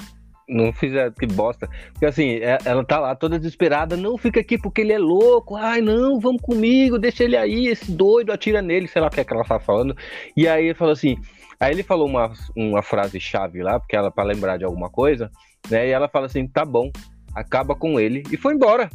não 0.50 0.74
fizer 0.74 1.12
que 1.14 1.26
bosta. 1.28 1.70
Porque 1.94 2.06
assim, 2.06 2.36
é- 2.36 2.58
ela 2.66 2.84
tá 2.84 3.00
lá 3.00 3.16
toda 3.16 3.38
desesperada, 3.38 3.96
não 3.96 4.18
fica 4.18 4.40
aqui 4.40 4.58
porque 4.58 4.82
ele 4.82 4.94
é 4.94 4.98
louco, 4.98 5.56
ai 5.56 5.82
não, 5.82 6.20
vamos 6.20 6.42
comigo, 6.42 6.98
deixa 6.98 7.24
ele 7.24 7.38
aí, 7.38 7.68
esse 7.68 7.92
doido 7.92 8.32
atira 8.32 8.62
nele, 8.62 8.88
sei 8.88 9.02
lá 9.02 9.08
o 9.08 9.12
que, 9.12 9.22
é 9.22 9.24
que 9.24 9.34
ela 9.34 9.44
tá 9.44 9.60
falando. 9.60 9.96
E 10.36 10.48
aí 10.48 10.66
ele 10.66 10.74
falou 10.74 10.94
assim, 10.94 11.16
aí 11.60 11.72
ele 11.72 11.84
falou 11.84 12.08
uma, 12.08 12.32
uma 12.56 12.82
frase 12.82 13.20
chave 13.20 13.62
lá, 13.62 13.80
porque 13.80 13.96
ela, 13.96 14.12
pra 14.12 14.24
lembrar 14.24 14.58
de 14.58 14.66
alguma 14.66 14.90
coisa, 14.90 15.32
né, 15.70 15.88
e 15.88 15.92
ela 15.92 16.10
fala 16.10 16.26
assim, 16.26 16.48
tá 16.48 16.66
bom, 16.66 16.92
acaba 17.36 17.76
com 17.76 18.00
ele, 18.00 18.24
e 18.32 18.38
foi 18.38 18.54
embora. 18.56 18.90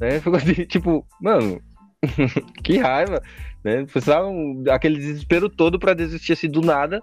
Né, 0.00 0.18
ficou 0.20 0.36
assim, 0.36 0.64
tipo, 0.64 1.06
mano, 1.20 1.60
que 2.62 2.78
raiva, 2.78 3.22
né, 3.62 3.84
precisava 3.84 4.26
um- 4.28 4.62
aquele 4.70 4.96
desespero 4.98 5.48
todo 5.48 5.78
pra 5.78 5.94
desistir 5.94 6.32
assim 6.34 6.48
do 6.48 6.60
nada, 6.60 7.00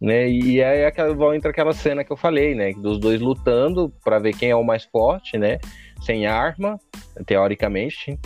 né? 0.00 0.28
E 0.28 0.62
aí 0.62 0.84
aquela, 0.84 1.34
entra 1.36 1.50
aquela 1.50 1.72
cena 1.72 2.04
que 2.04 2.12
eu 2.12 2.16
falei, 2.16 2.54
né? 2.54 2.72
Dos 2.74 2.98
dois 2.98 3.20
lutando 3.20 3.92
pra 4.04 4.18
ver 4.18 4.34
quem 4.36 4.50
é 4.50 4.56
o 4.56 4.64
mais 4.64 4.84
forte, 4.84 5.38
né? 5.38 5.58
Sem 6.04 6.26
arma, 6.26 6.78
teoricamente. 7.26 8.18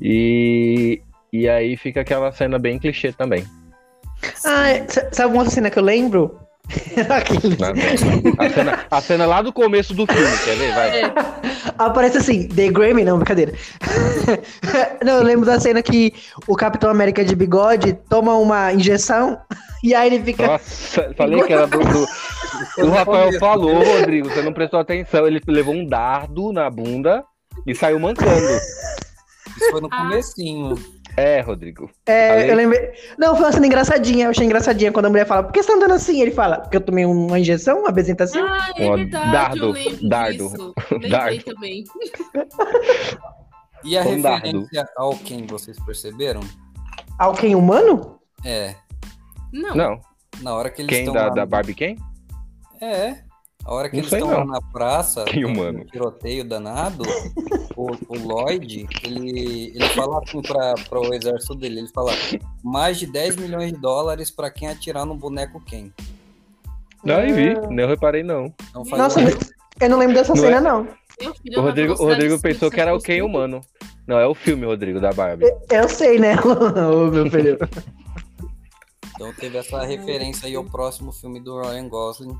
E, 0.00 1.00
e 1.32 1.48
aí 1.48 1.76
fica 1.76 2.00
aquela 2.02 2.30
cena 2.32 2.58
bem 2.58 2.78
clichê 2.78 3.12
também. 3.12 3.44
Ah, 4.44 4.70
s- 4.70 5.08
sabe 5.12 5.32
uma 5.32 5.38
outra 5.42 5.54
cena 5.54 5.70
que 5.70 5.78
eu 5.78 5.82
lembro? 5.82 6.38
Aquele-? 7.10 7.56
A 8.38 8.50
cena, 8.50 8.86
a 8.90 9.00
cena 9.00 9.26
lá 9.26 9.42
do 9.42 9.52
começo 9.52 9.92
do 9.94 10.06
filme, 10.06 10.38
quer 10.44 10.56
ver? 10.56 10.72
Vai. 10.74 11.53
Aparece 11.78 12.18
assim, 12.18 12.46
The 12.48 12.68
Grammy, 12.70 13.04
não, 13.04 13.16
brincadeira. 13.18 13.52
não, 15.04 15.16
eu 15.18 15.22
lembro 15.22 15.44
da 15.46 15.58
cena 15.58 15.82
que 15.82 16.14
o 16.46 16.54
Capitão 16.54 16.90
América 16.90 17.24
de 17.24 17.34
bigode 17.34 17.94
toma 18.08 18.34
uma 18.36 18.72
injeção 18.72 19.38
e 19.82 19.94
aí 19.94 20.12
ele 20.14 20.24
fica. 20.24 20.46
Nossa, 20.46 21.12
falei 21.16 21.42
que 21.42 21.52
era 21.52 21.66
do. 21.66 21.78
do- 21.78 22.06
o 22.86 22.90
Rafael 22.90 23.32
falou, 23.38 23.82
Rodrigo, 23.82 24.28
você 24.30 24.40
não 24.42 24.52
prestou 24.52 24.78
atenção. 24.78 25.26
Ele 25.26 25.40
levou 25.48 25.74
um 25.74 25.84
dardo 25.86 26.52
na 26.52 26.70
bunda 26.70 27.24
e 27.66 27.74
saiu 27.74 27.98
mancando. 27.98 28.30
Isso 29.56 29.70
foi 29.70 29.80
no 29.80 29.88
Ah. 29.90 29.96
comecinho. 30.02 30.74
É, 31.16 31.40
Rodrigo. 31.40 31.90
É, 32.06 32.28
Falei. 32.28 32.50
eu 32.50 32.56
lembrei. 32.56 32.90
Não, 33.16 33.36
foi 33.36 33.46
uma 33.46 33.52
cena 33.52 33.66
engraçadinha. 33.66 34.26
Eu 34.26 34.30
achei 34.30 34.44
engraçadinha 34.44 34.90
quando 34.90 35.06
a 35.06 35.10
mulher 35.10 35.26
fala, 35.26 35.44
por 35.44 35.52
que 35.52 35.62
você 35.62 35.68
tá 35.70 35.76
andando 35.76 35.94
assim? 35.94 36.20
Ele 36.20 36.30
fala, 36.32 36.58
porque 36.60 36.76
eu 36.76 36.80
tomei 36.80 37.04
uma 37.04 37.38
injeção, 37.38 37.80
uma 37.80 37.90
apresentação. 37.90 38.44
Ah, 38.46 38.70
é 38.76 38.96
verdade, 38.96 39.32
dardo, 39.32 39.58
eu 39.66 39.70
lembro 39.70 40.08
dardo, 40.08 40.48
disso. 40.48 40.74
Dardo. 41.08 41.44
também. 41.54 41.84
E 43.84 43.96
a 43.98 44.02
Um 44.02 44.20
dardo. 44.20 44.44
referência 44.46 44.88
ao 44.96 45.16
quem 45.16 45.46
vocês 45.46 45.76
perceberam? 45.84 46.40
Alguém 47.18 47.54
humano? 47.54 48.18
É, 48.44 48.74
Não, 49.52 49.74
Não. 49.74 50.00
na 50.42 50.54
hora 50.54 50.68
que 50.70 50.82
eles 50.82 50.88
Quem 50.90 51.00
estão 51.00 51.14
da, 51.14 51.28
lá- 51.28 51.34
da 51.34 51.46
Barbie 51.46 51.74
quem? 51.74 51.96
É, 52.80 53.18
a 53.64 53.74
hora 53.74 53.88
que 53.88 53.96
Não 53.96 54.02
eles 54.02 54.12
estão 54.12 54.28
lá 54.30 54.40
não. 54.40 54.46
na 54.46 54.60
praça, 54.60 55.24
no 55.24 55.48
humano? 55.48 55.84
tiroteio 55.86 56.44
danado, 56.44 57.02
o, 57.76 57.90
o 58.08 58.18
Lloyd, 58.18 58.86
ele, 59.04 59.72
ele 59.74 59.88
fala 59.90 60.20
assim 60.22 60.42
para 60.42 61.00
o 61.00 61.14
exército 61.14 61.54
dele, 61.54 61.80
ele 61.80 61.88
fala 61.88 62.12
mais 62.62 62.98
de 62.98 63.06
10 63.06 63.36
milhões 63.36 63.72
de 63.72 63.78
dólares 63.78 64.30
para 64.30 64.50
quem 64.50 64.68
atirar 64.68 65.04
no 65.06 65.14
boneco 65.14 65.60
quem. 65.64 65.92
Não, 67.02 67.20
eu 67.20 67.34
vi, 67.34 67.54
não 67.74 67.86
reparei 67.88 68.22
não. 68.22 68.52
Faz 68.72 68.90
Nossa, 68.90 69.20
um- 69.20 69.28
eu 69.80 69.90
não 69.90 69.98
lembro 69.98 70.14
dessa 70.14 70.34
Não 70.34 70.42
cena, 70.42 70.56
é? 70.56 70.60
não. 70.60 70.86
O 71.56 71.60
Rodrigo, 71.60 71.92
o 71.94 72.06
Rodrigo 72.06 72.40
pensou 72.40 72.70
que 72.70 72.80
era 72.80 72.94
o 72.94 72.98
Ken 73.00 73.22
humano. 73.22 73.60
Não, 74.06 74.18
é 74.18 74.26
o 74.26 74.34
filme, 74.34 74.66
Rodrigo, 74.66 75.00
da 75.00 75.12
Barbie. 75.12 75.46
Eu 75.70 75.88
sei, 75.88 76.18
né? 76.18 76.34
Ô, 76.42 77.06
meu 77.10 77.30
filho. 77.30 77.56
Então 79.14 79.32
teve 79.34 79.56
essa 79.58 79.84
referência 79.84 80.46
aí 80.48 80.54
ao 80.56 80.64
próximo 80.64 81.12
filme 81.12 81.40
do 81.40 81.60
Ryan 81.60 81.88
Gosling. 81.88 82.36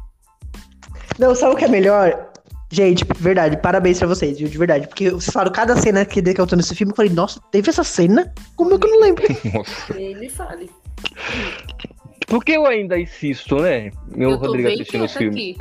Não, 1.19 1.35
sabe 1.35 1.55
o 1.55 1.57
que 1.57 1.65
é 1.65 1.69
melhor? 1.69 2.31
Gente, 2.71 3.05
verdade, 3.19 3.57
parabéns 3.59 3.99
pra 3.99 4.09
vocês, 4.09 4.39
viu? 4.39 4.49
De 4.49 4.59
verdade. 4.59 4.89
Porque 4.89 5.11
vocês 5.11 5.33
falaram 5.33 5.53
cada 5.53 5.77
cena 5.77 6.05
que 6.05 6.21
eu 6.21 6.47
tô 6.47 6.57
nesse 6.57 6.75
filme, 6.75 6.93
eu 6.93 6.97
falei, 6.97 7.13
nossa, 7.13 7.41
teve 7.53 7.71
essa 7.71 7.85
cena? 7.85 8.33
Como 8.57 8.75
é 8.75 8.79
que 8.79 8.87
eu 8.87 8.91
não 8.91 9.01
lembro? 9.01 9.25
Nossa. 9.55 9.97
Ele 9.97 10.29
fale. 10.29 10.71
Por 12.27 12.45
que 12.45 12.53
eu 12.53 12.67
ainda 12.67 12.99
insisto, 12.99 13.57
né? 13.61 13.93
Meu 14.09 14.31
eu 14.31 14.39
tô 14.39 14.47
Rodrigo 14.47 14.69
bem 14.69 14.75
assistindo 14.75 15.05
os 15.05 15.13
filmes. 15.15 15.57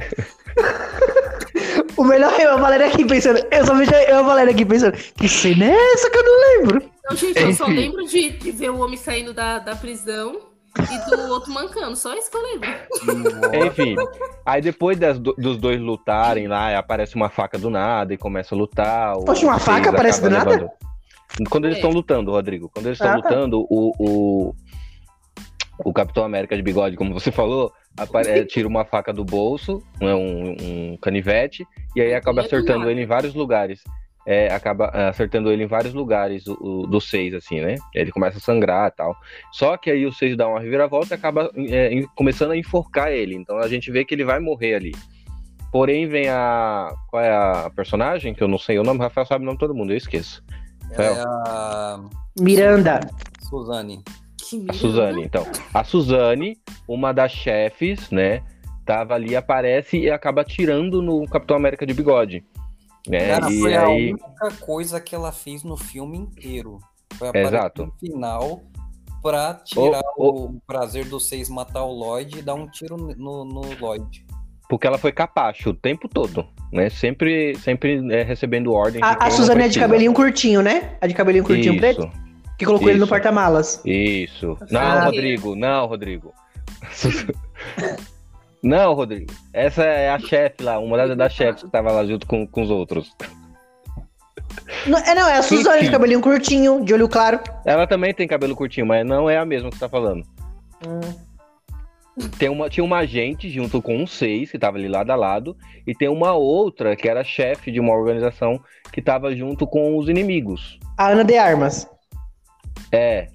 O 1.95 2.03
melhor 2.03 2.33
é 2.39 2.45
a 2.45 2.55
Valéria 2.55 2.87
aqui 2.87 3.05
pensando. 3.05 3.39
Eu 3.51 3.65
só 3.65 3.75
vejo 3.75 3.91
eu 3.93 3.99
e 3.99 4.11
a 4.11 4.21
Valéria 4.21 4.51
aqui 4.51 4.65
pensando. 4.65 4.97
Que 5.15 5.29
cena 5.29 5.65
é 5.65 5.93
essa 5.93 6.09
que 6.09 6.17
eu 6.17 6.23
não 6.23 6.39
lembro? 6.39 6.91
Não, 7.07 7.15
gente, 7.15 7.39
eu 7.39 7.53
só 7.53 7.67
lembro 7.67 8.05
de, 8.07 8.31
de 8.31 8.51
ver 8.51 8.71
o 8.71 8.79
homem 8.79 8.97
saindo 8.97 9.33
da, 9.33 9.59
da 9.59 9.75
prisão 9.75 10.52
e 10.79 11.09
do 11.15 11.21
outro 11.31 11.51
mancando. 11.53 11.95
Só 11.95 12.13
isso 12.15 12.29
que 12.31 12.37
eu 12.37 12.41
lembro. 12.41 12.69
Enfim, 13.67 13.95
aí 14.45 14.61
depois 14.61 14.97
das 14.97 15.19
do- 15.19 15.33
dos 15.33 15.57
dois 15.57 15.79
lutarem 15.79 16.47
lá, 16.47 16.77
aparece 16.77 17.15
uma 17.15 17.29
faca 17.29 17.57
do 17.57 17.69
nada 17.69 18.13
e 18.13 18.17
começa 18.17 18.55
a 18.55 18.57
lutar. 18.57 19.15
o 19.17 19.25
Poxa, 19.25 19.45
uma 19.45 19.59
faca 19.59 19.89
aparece 19.89 20.21
do 20.21 20.29
nada? 20.29 20.49
levando- 20.49 20.69
Quando 21.49 21.65
eles 21.65 21.77
É. 21.77 21.79
estão 21.79 21.91
lutando, 21.91 22.31
Rodrigo, 22.31 22.69
quando 22.73 22.85
eles 22.87 22.97
estão 22.99 23.11
Ah, 23.17 23.21
tá. 23.21 23.29
lutando, 23.29 23.65
o, 23.69 23.91
o, 23.99 24.55
o 25.83 25.91
Capitão 25.93 26.23
América 26.23 26.55
de 26.55 26.61
bigode, 26.61 26.95
como 26.95 27.11
você 27.13 27.31
falou, 27.31 27.71
apare- 27.97 28.45
tira 28.45 28.67
uma 28.67 28.85
faca 28.85 29.11
do 29.11 29.25
bolso, 29.25 29.81
né, 29.99 30.13
um, 30.13 30.55
um 30.93 30.97
canivete, 31.01 31.65
e 31.95 32.01
aí 32.01 32.13
acaba 32.13 32.41
É 32.41 32.43
do 32.43 32.45
acertando 32.47 32.87
ele 32.89 33.01
em 33.01 33.05
vários 33.07 33.33
lugares. 33.33 33.83
É, 34.25 34.53
acaba 34.53 34.85
ah, 34.93 35.09
acertando 35.09 35.51
ele 35.51 35.63
em 35.63 35.67
vários 35.67 35.93
lugares 35.93 36.47
o, 36.47 36.53
o- 36.61 36.87
do 36.87 37.01
seis, 37.01 37.33
assim, 37.33 37.59
né? 37.59 37.75
Ele 37.93 38.09
começa 38.11 38.37
a 38.37 38.41
sangrar 38.41 38.87
e 38.87 38.95
tal. 38.95 39.15
Só 39.51 39.75
que 39.75 39.91
aí 39.91 40.05
o 40.05 40.13
seis 40.13 40.37
dá 40.37 40.47
uma 40.47 40.59
reviravolta 40.61 41.13
e 41.13 41.17
acaba 41.17 41.51
é, 41.57 41.93
em- 41.93 42.07
começando 42.15 42.51
a 42.51 42.57
enforcar 42.57 43.11
ele. 43.11 43.35
Então 43.35 43.57
a 43.57 43.67
gente 43.67 43.91
vê 43.91 44.05
que 44.05 44.15
ele 44.15 44.23
vai 44.23 44.39
morrer 44.39 44.75
ali. 44.75 44.91
Porém, 45.71 46.07
vem 46.07 46.29
a. 46.29 46.89
Qual 47.09 47.21
é 47.21 47.35
a 47.35 47.69
personagem? 47.75 48.33
Que 48.33 48.43
eu 48.43 48.47
não 48.47 48.57
sei 48.59 48.77
o 48.79 48.83
nome, 48.83 48.99
o 48.99 49.03
Rafael 49.03 49.25
sabe 49.25 49.43
o 49.43 49.45
nome 49.45 49.57
de 49.57 49.59
todo 49.59 49.73
mundo, 49.75 49.91
eu 49.91 49.97
esqueço. 49.97 50.43
É 50.97 51.07
a 51.47 51.99
Miranda. 52.39 52.99
Suzane. 53.49 54.03
Que 54.37 54.65
A. 54.69 54.73
Suzane, 54.73 55.23
então. 55.23 55.45
A 55.73 55.83
Suzane, 55.83 56.57
uma 56.87 57.11
das 57.11 57.31
chefes, 57.31 58.11
né? 58.11 58.41
Tava 58.85 59.15
ali, 59.15 59.35
aparece 59.35 59.97
e 59.97 60.11
acaba 60.11 60.41
atirando 60.41 61.01
no 61.01 61.25
Capitão 61.27 61.55
América 61.57 61.85
de 61.85 61.93
bigode. 61.93 62.43
Né? 63.07 63.27
Cara, 63.27 63.51
e 63.51 63.59
foi 63.59 63.75
a 63.75 63.85
aí. 63.85 64.11
única 64.11 64.51
coisa 64.59 64.99
que 64.99 65.13
ela 65.13 65.31
fez 65.31 65.63
no 65.63 65.75
filme 65.77 66.17
inteiro. 66.17 66.79
Foi 67.15 67.29
aparecer 67.29 67.55
Exato. 67.55 67.85
no 67.85 67.93
final 67.99 68.63
pra 69.21 69.53
tirar 69.53 70.01
o 70.17 70.59
prazer 70.67 71.05
do 71.05 71.19
seis 71.19 71.49
matar 71.49 71.83
o 71.83 71.91
Lloyd 71.91 72.39
e 72.39 72.41
dar 72.41 72.55
um 72.55 72.67
tiro 72.67 72.97
no, 72.97 73.45
no 73.45 73.61
Lloyd. 73.79 74.25
Porque 74.69 74.87
ela 74.87 74.97
foi 74.97 75.11
capacho 75.11 75.69
o 75.69 75.73
tempo 75.73 76.09
todo, 76.09 76.45
né? 76.71 76.89
Sempre, 76.89 77.55
sempre 77.55 78.01
é, 78.13 78.23
recebendo 78.23 78.73
ordem. 78.73 79.01
de 79.01 79.07
A, 79.07 79.11
a 79.11 79.23
não 79.25 79.31
Suzane 79.31 79.63
é 79.63 79.67
de 79.67 79.79
cabelinho 79.79 80.13
curtinho, 80.13 80.61
né? 80.61 80.97
A 80.99 81.07
de 81.07 81.13
cabelinho 81.13 81.43
curtinho 81.43 81.73
Isso, 81.73 81.79
preto? 81.79 82.11
Que 82.57 82.65
colocou 82.65 82.89
ele 82.89 82.97
no 82.97 83.05
isso. 83.05 83.09
porta-malas. 83.09 83.81
Isso. 83.85 84.57
Ah. 84.61 84.65
Não, 84.71 85.05
Rodrigo, 85.05 85.55
não, 85.55 85.85
Rodrigo. 85.85 86.33
Não, 88.63 88.93
Rodrigo. 88.93 89.33
Essa 89.51 89.83
é 89.83 90.09
a 90.09 90.17
chefe 90.17 90.63
lá, 90.63 90.79
uma 90.79 90.95
das, 90.95 91.17
das 91.17 91.33
chefes 91.33 91.63
que 91.63 91.69
tava 91.69 91.91
lá 91.91 92.05
junto 92.05 92.25
com, 92.25 92.47
com 92.47 92.61
os 92.61 92.69
outros. 92.69 93.13
Não, 94.87 94.97
é, 94.99 95.13
não, 95.13 95.27
é 95.27 95.37
a 95.37 95.43
Suzane 95.43 95.83
de 95.83 95.91
cabelinho 95.91 96.21
curtinho, 96.21 96.83
de 96.83 96.93
olho 96.93 97.09
claro. 97.09 97.41
Ela 97.65 97.85
também 97.85 98.13
tem 98.13 98.27
cabelo 98.27 98.55
curtinho, 98.55 98.85
mas 98.85 99.05
não 99.05 99.29
é 99.29 99.37
a 99.37 99.45
mesma 99.45 99.69
que 99.69 99.75
você 99.75 99.81
tá 99.81 99.89
falando. 99.89 100.25
Tem 102.37 102.47
uma, 102.47 102.69
tinha 102.69 102.83
uma 102.83 102.99
agente 102.99 103.49
junto 103.49 103.81
com 103.81 103.97
um 103.97 104.07
seis, 104.07 104.51
que 104.51 104.59
tava 104.59 104.77
ali 104.77 104.87
lado 104.87 105.11
a 105.11 105.15
lado, 105.15 105.57
e 105.85 105.93
tem 105.93 106.07
uma 106.07 106.33
outra 106.33 106.95
que 106.95 107.09
era 107.09 107.23
chefe 107.23 107.71
de 107.71 107.79
uma 107.79 107.93
organização 107.93 108.61
que 108.91 109.01
tava 109.01 109.35
junto 109.35 109.67
com 109.67 109.97
os 109.97 110.07
inimigos. 110.07 110.79
A 110.97 111.09
Ana 111.09 111.25
de 111.25 111.37
Armas. 111.37 111.89
É. 112.91 113.27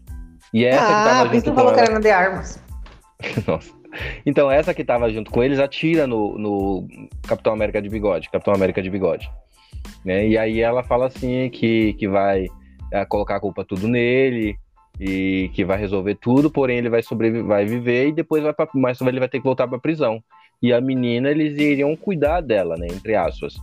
E 0.55 0.65
essa 0.65 0.87
que 0.87 0.93
ah, 0.93 1.05
tava 1.05 1.29
por 1.29 1.37
isso 1.37 1.45
junto 1.45 1.45
que 1.45 1.51
com 1.51 1.57
falou 1.57 1.73
que 1.73 1.81
ela... 1.81 1.87
era 1.87 1.93
Ana 1.97 2.01
de 2.01 2.11
Armas. 2.11 2.63
Nossa. 3.47 3.78
Então, 4.25 4.51
essa 4.51 4.75
que 4.75 4.85
tava 4.85 5.11
junto 5.11 5.31
com 5.31 5.43
eles 5.43 5.59
atira 5.59 6.07
no, 6.07 6.39
no 6.39 6.89
Capitão 7.27 7.53
América 7.53 7.81
de 7.81 7.89
bigode, 7.89 8.31
Capitão 8.31 8.55
América 8.55 8.83
de 8.83 8.91
bigode. 8.91 9.31
Né? 10.05 10.29
E 10.29 10.39
aí 10.39 10.61
ela 10.61 10.83
fala 10.83 11.07
assim 11.07 11.49
que, 11.51 11.95
que 11.95 12.07
vai 12.09 12.47
é, 12.93 13.05
colocar 13.05 13.37
a 13.37 13.41
culpa 13.41 13.65
tudo 13.65 13.89
nele 13.89 14.57
e 15.01 15.51
que 15.55 15.65
vai 15.65 15.79
resolver 15.79 16.17
tudo, 16.17 16.51
porém 16.51 16.79
ele 16.79 16.91
vai 16.91 17.03
sobreviver, 17.03 17.47
vai 17.47 17.65
viver 17.65 18.09
e 18.09 18.13
depois 18.13 18.43
vai 18.43 18.53
pra, 18.53 18.69
mais 18.75 19.01
ele 19.01 19.21
vai 19.21 19.29
ter 19.29 19.39
que 19.39 19.45
voltar 19.45 19.69
pra 19.69 19.79
prisão. 19.79 20.23
E 20.61 20.73
a 20.73 20.81
menina, 20.81 21.31
eles 21.31 21.57
iriam 21.59 21.95
cuidar 21.95 22.41
dela, 22.41 22.77
né? 22.77 22.89
Entre 22.91 23.15
aspas. 23.15 23.55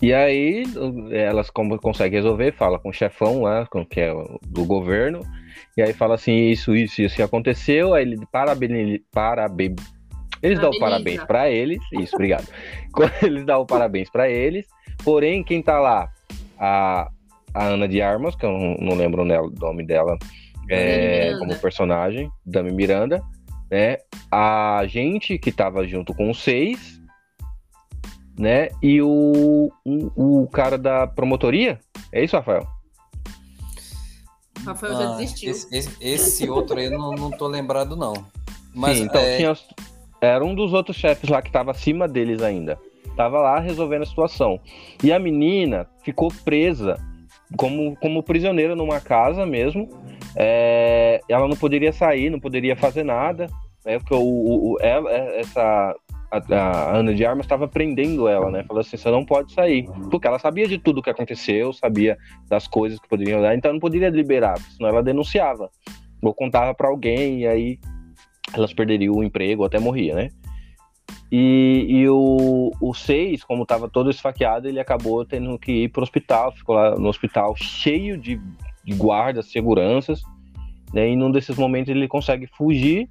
E 0.00 0.12
aí, 0.12 0.64
elas 1.12 1.48
como 1.48 1.78
conseguem 1.78 2.18
resolver, 2.18 2.52
fala 2.52 2.76
com 2.76 2.88
o 2.88 2.92
chefão 2.92 3.42
lá, 3.42 3.66
com, 3.66 3.86
que 3.86 4.00
é 4.00 4.12
do 4.48 4.64
governo, 4.64 5.20
e 5.76 5.82
aí 5.82 5.92
fala 5.92 6.14
assim, 6.14 6.48
isso, 6.48 6.74
isso, 6.74 7.02
isso. 7.02 7.22
Aconteceu, 7.22 7.94
aí 7.94 8.02
ele 8.02 8.18
parabeniza, 8.30 9.02
paraben... 9.10 9.74
eles 10.42 10.58
dão 10.58 10.70
parabéns 10.78 11.24
pra 11.24 11.50
eles, 11.50 11.82
isso, 11.92 12.14
obrigado. 12.14 12.46
Eles 13.22 13.46
dão 13.46 13.62
o 13.62 13.66
parabéns 13.66 14.10
pra 14.10 14.28
eles, 14.28 14.66
porém, 15.02 15.42
quem 15.42 15.62
tá 15.62 15.80
lá, 15.80 16.10
a, 16.58 17.10
a 17.54 17.64
Ana 17.64 17.88
de 17.88 18.02
Armas, 18.02 18.34
que 18.34 18.44
eu 18.44 18.52
não, 18.52 18.76
não 18.78 18.94
lembro 18.94 19.22
o 19.22 19.50
nome 19.50 19.86
dela 19.86 20.18
é, 20.68 21.34
como 21.38 21.58
personagem, 21.58 22.30
Dami 22.44 22.70
Miranda, 22.70 23.22
né, 23.70 23.96
a 24.30 24.82
gente 24.86 25.38
que 25.38 25.50
tava 25.50 25.86
junto 25.86 26.12
com 26.14 26.30
os 26.30 26.42
seis, 26.42 27.00
né, 28.38 28.68
e 28.82 29.00
o, 29.00 29.70
o, 29.84 30.42
o 30.42 30.46
cara 30.48 30.76
da 30.76 31.06
promotoria, 31.06 31.78
é 32.12 32.22
isso, 32.22 32.36
Rafael? 32.36 32.66
Rafael 34.64 34.94
já 34.94 35.04
Ah, 35.12 35.16
desistiu. 35.16 35.50
esse, 35.50 35.74
esse- 35.76 35.96
esse 36.00 36.50
outro 36.50 36.78
aí 36.78 36.86
eu 36.86 36.98
não, 36.98 37.12
não 37.12 37.30
tô 37.30 37.46
lembrado, 37.46 37.96
não. 37.96 38.14
Mas 38.74 38.98
Sim, 38.98 39.04
então 39.04 39.20
é, 39.22 39.36
tinha, 39.36 39.52
era 40.20 40.44
um 40.44 40.54
dos 40.54 40.72
outros 40.72 40.96
chefes 40.96 41.28
lá 41.28 41.42
que 41.42 41.50
tava 41.50 41.70
acima 41.72 42.06
deles 42.08 42.42
ainda. 42.42 42.78
Tava 43.16 43.40
lá 43.40 43.58
resolvendo 43.58 44.02
a 44.02 44.06
situação. 44.06 44.58
E 45.02 45.12
a 45.12 45.18
menina 45.18 45.86
ficou 46.02 46.32
presa 46.44 46.98
como, 47.56 47.94
como 47.96 48.22
prisioneira 48.22 48.74
numa 48.74 49.00
casa 49.00 49.44
mesmo. 49.44 49.88
É, 50.34 51.20
ela 51.28 51.46
não 51.46 51.56
poderia 51.56 51.92
sair, 51.92 52.30
não 52.30 52.40
poderia 52.40 52.74
fazer 52.74 53.04
nada. 53.04 53.48
Né, 53.84 53.98
porque 53.98 54.14
o, 54.14 54.18
o- 54.20 54.72
o- 54.74 54.76
ela, 54.80 55.10
essa, 55.10 55.94
a, 56.32 56.54
a 56.54 56.96
Ana 56.96 57.14
de 57.14 57.24
Armas 57.26 57.44
estava 57.44 57.68
prendendo 57.68 58.26
ela, 58.26 58.50
né? 58.50 58.64
Falou 58.64 58.80
assim: 58.80 58.96
você 58.96 59.10
não 59.10 59.24
pode 59.24 59.52
sair. 59.52 59.84
Porque 60.10 60.26
ela 60.26 60.38
sabia 60.38 60.66
de 60.66 60.78
tudo 60.78 61.02
que 61.02 61.10
aconteceu, 61.10 61.72
sabia 61.72 62.16
das 62.48 62.66
coisas 62.66 62.98
que 62.98 63.08
poderiam 63.08 63.42
dar, 63.42 63.54
então 63.54 63.72
não 63.72 63.80
poderia 63.80 64.08
liberar, 64.08 64.58
senão 64.58 64.88
ela 64.88 65.02
denunciava. 65.02 65.70
Ou 66.22 66.32
contava 66.32 66.72
para 66.74 66.88
alguém, 66.88 67.40
e 67.40 67.46
aí 67.46 67.78
elas 68.54 68.72
perderiam 68.72 69.14
o 69.14 69.24
emprego, 69.24 69.64
até 69.64 69.78
morria, 69.78 70.14
né? 70.14 70.28
E, 71.30 71.86
e 71.88 72.08
o, 72.08 72.70
o 72.80 72.94
seis, 72.94 73.42
como 73.44 73.62
estava 73.62 73.88
todo 73.88 74.10
esfaqueado, 74.10 74.68
ele 74.68 74.78
acabou 74.78 75.24
tendo 75.24 75.58
que 75.58 75.84
ir 75.84 75.88
para 75.88 76.00
o 76.00 76.02
hospital, 76.02 76.52
ficou 76.52 76.74
lá 76.74 76.94
no 76.94 77.08
hospital 77.08 77.54
cheio 77.56 78.16
de, 78.16 78.40
de 78.84 78.94
guardas, 78.94 79.50
seguranças, 79.50 80.22
né? 80.94 81.10
E 81.10 81.16
num 81.16 81.30
desses 81.30 81.56
momentos 81.56 81.90
ele 81.90 82.08
consegue 82.08 82.46
fugir, 82.46 83.08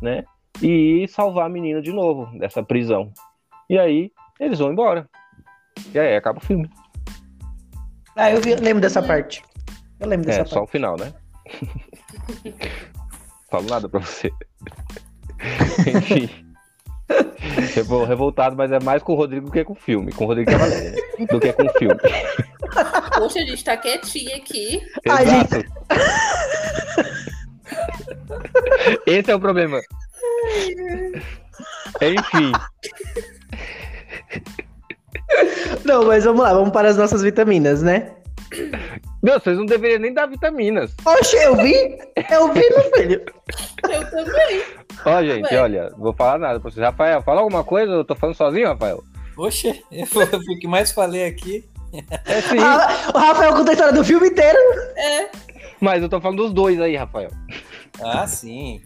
né? 0.00 0.24
E 0.62 1.06
salvar 1.08 1.46
a 1.46 1.48
menina 1.48 1.82
de 1.82 1.92
novo 1.92 2.26
dessa 2.38 2.62
prisão. 2.62 3.12
E 3.68 3.78
aí 3.78 4.10
eles 4.40 4.58
vão 4.58 4.72
embora. 4.72 5.08
E 5.92 5.98
aí 5.98 6.16
acaba 6.16 6.38
o 6.38 6.44
filme. 6.44 6.68
Ah, 8.16 8.30
eu, 8.30 8.40
vi- 8.40 8.52
eu 8.52 8.60
lembro 8.60 8.80
dessa 8.80 9.02
parte. 9.02 9.42
Eu 10.00 10.08
lembro 10.08 10.26
dessa 10.26 10.42
É, 10.42 10.44
só 10.44 10.62
o 10.62 10.66
final, 10.66 10.96
né? 10.96 11.12
Falo 13.50 13.66
nada 13.68 13.88
pra 13.88 14.00
você. 14.00 14.30
Enfim. 15.96 16.28
Revol- 17.74 18.04
Revoltado, 18.06 18.56
mas 18.56 18.70
é 18.72 18.80
mais 18.80 19.02
com 19.02 19.12
o 19.12 19.16
Rodrigo 19.16 19.50
que 19.50 19.64
com 19.64 19.72
o 19.72 19.76
filme. 19.76 20.12
Com 20.12 20.24
o 20.24 20.26
Rodrigo 20.28 20.50
Cavaleiro, 20.50 20.96
né? 21.18 21.26
Do 21.26 21.40
que 21.40 21.52
com 21.52 21.64
o 21.66 21.72
filme. 21.78 21.96
Poxa, 23.18 23.40
a 23.40 23.44
gente 23.44 23.62
tá 23.64 23.76
quietinha 23.76 24.36
aqui. 24.36 24.80
Ai, 25.08 25.24
Exato. 25.24 25.56
Esse 29.06 29.30
é 29.30 29.34
o 29.34 29.40
problema. 29.40 29.80
Enfim. 32.00 32.52
Não, 35.84 36.04
mas 36.06 36.24
vamos 36.24 36.42
lá, 36.42 36.52
vamos 36.52 36.70
para 36.70 36.88
as 36.88 36.96
nossas 36.96 37.22
vitaminas, 37.22 37.82
né? 37.82 38.12
Meu, 39.22 39.40
vocês 39.40 39.56
não 39.56 39.66
deveriam 39.66 40.00
nem 40.00 40.12
dar 40.12 40.26
vitaminas. 40.26 40.94
Oxe, 41.04 41.36
eu 41.36 41.56
vi? 41.56 41.98
Eu 42.30 42.52
vi, 42.52 42.60
meu 42.70 42.92
filho. 42.94 43.24
Eu 43.90 44.10
também. 44.10 44.62
Ó, 45.04 45.22
gente, 45.22 45.52
Ué. 45.52 45.60
olha, 45.60 45.90
vou 45.96 46.12
falar 46.12 46.38
nada 46.38 46.60
pra 46.60 46.70
vocês. 46.70 46.84
Rafael, 46.84 47.22
fala 47.22 47.40
alguma 47.40 47.64
coisa? 47.64 47.92
Eu 47.92 48.04
tô 48.04 48.14
falando 48.14 48.36
sozinho, 48.36 48.68
Rafael? 48.68 49.02
Oxe, 49.36 49.82
eu 49.90 50.06
fui 50.06 50.24
o 50.24 50.58
que 50.60 50.68
mais 50.68 50.92
falei 50.92 51.24
aqui. 51.24 51.64
É 52.26 52.40
sim. 52.42 52.58
Ah, 52.58 53.10
o 53.14 53.18
Rafael 53.18 53.54
conta 53.54 53.70
a 53.70 53.74
história 53.74 53.92
do 53.92 54.04
filme 54.04 54.28
inteiro. 54.28 54.58
É. 54.96 55.30
Mas 55.80 56.02
eu 56.02 56.08
tô 56.08 56.20
falando 56.20 56.42
dos 56.42 56.52
dois 56.52 56.80
aí, 56.80 56.96
Rafael. 56.96 57.30
Ah, 58.02 58.26
sim. 58.26 58.82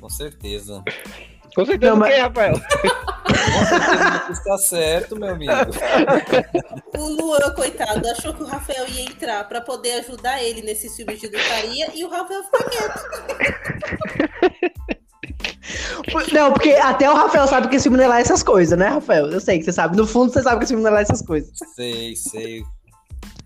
Com 0.00 0.08
certeza. 0.08 0.82
Com 1.54 1.64
certeza 1.64 1.92
Não, 1.92 1.98
mas- 1.98 2.14
quê, 2.14 2.20
Rafael? 2.20 2.54
Com 3.24 3.64
certeza 3.66 4.24
você 4.26 4.32
está 4.32 4.58
certo, 4.58 5.16
meu 5.16 5.30
amigo. 5.30 5.52
O 6.96 7.08
Luan, 7.08 7.50
coitado, 7.54 8.08
achou 8.08 8.32
que 8.32 8.42
o 8.42 8.46
Rafael 8.46 8.86
ia 8.88 9.02
entrar 9.02 9.44
pra 9.48 9.60
poder 9.60 9.94
ajudar 10.00 10.42
ele 10.42 10.62
nesse 10.62 10.88
filme 10.94 11.16
de 11.16 11.26
lutaria 11.26 11.90
e 11.94 12.04
o 12.04 12.08
Rafael 12.08 12.42
ficou 12.44 12.64
quieto. 12.70 13.00
Não, 16.32 16.52
porque 16.52 16.70
até 16.72 17.10
o 17.10 17.14
Rafael 17.14 17.46
sabe 17.48 17.68
que 17.68 17.76
esse 17.76 17.84
filme 17.84 17.98
não 17.98 18.04
é 18.04 18.08
lá 18.08 18.20
essas 18.20 18.42
coisas, 18.42 18.78
né, 18.78 18.88
Rafael? 18.88 19.26
Eu 19.30 19.40
sei 19.40 19.58
que 19.58 19.64
você 19.64 19.72
sabe. 19.72 19.96
No 19.96 20.06
fundo, 20.06 20.32
você 20.32 20.42
sabe 20.42 20.58
que 20.58 20.64
esse 20.64 20.72
filme 20.72 20.84
não 20.84 20.90
é 20.90 20.94
lá 20.94 21.00
essas 21.00 21.22
coisas. 21.22 21.50
Sei, 21.74 22.14
sei. 22.16 22.62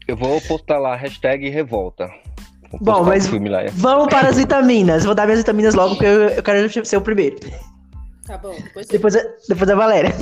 eu 0.07 0.17
vou 0.17 0.41
postar 0.43 0.79
lá, 0.79 0.95
hashtag 0.97 1.49
revolta. 1.49 2.11
Bom, 2.81 3.03
mas 3.05 3.27
filme 3.27 3.49
lá. 3.49 3.61
vamos 3.73 4.09
para 4.09 4.29
as 4.29 4.37
vitaminas. 4.37 5.05
Vou 5.05 5.15
dar 5.15 5.25
minhas 5.25 5.41
vitaminas 5.41 5.75
logo, 5.75 5.91
porque 5.95 6.07
eu, 6.07 6.29
eu 6.29 6.43
quero 6.43 6.85
ser 6.87 6.97
o 6.97 7.01
primeiro. 7.01 7.37
Tá 8.27 8.37
bom, 8.37 8.55
depois 8.63 8.87
Depois, 8.87 9.17
a- 9.17 9.25
depois 9.49 9.67
da 9.67 9.75
Valéria. 9.75 10.15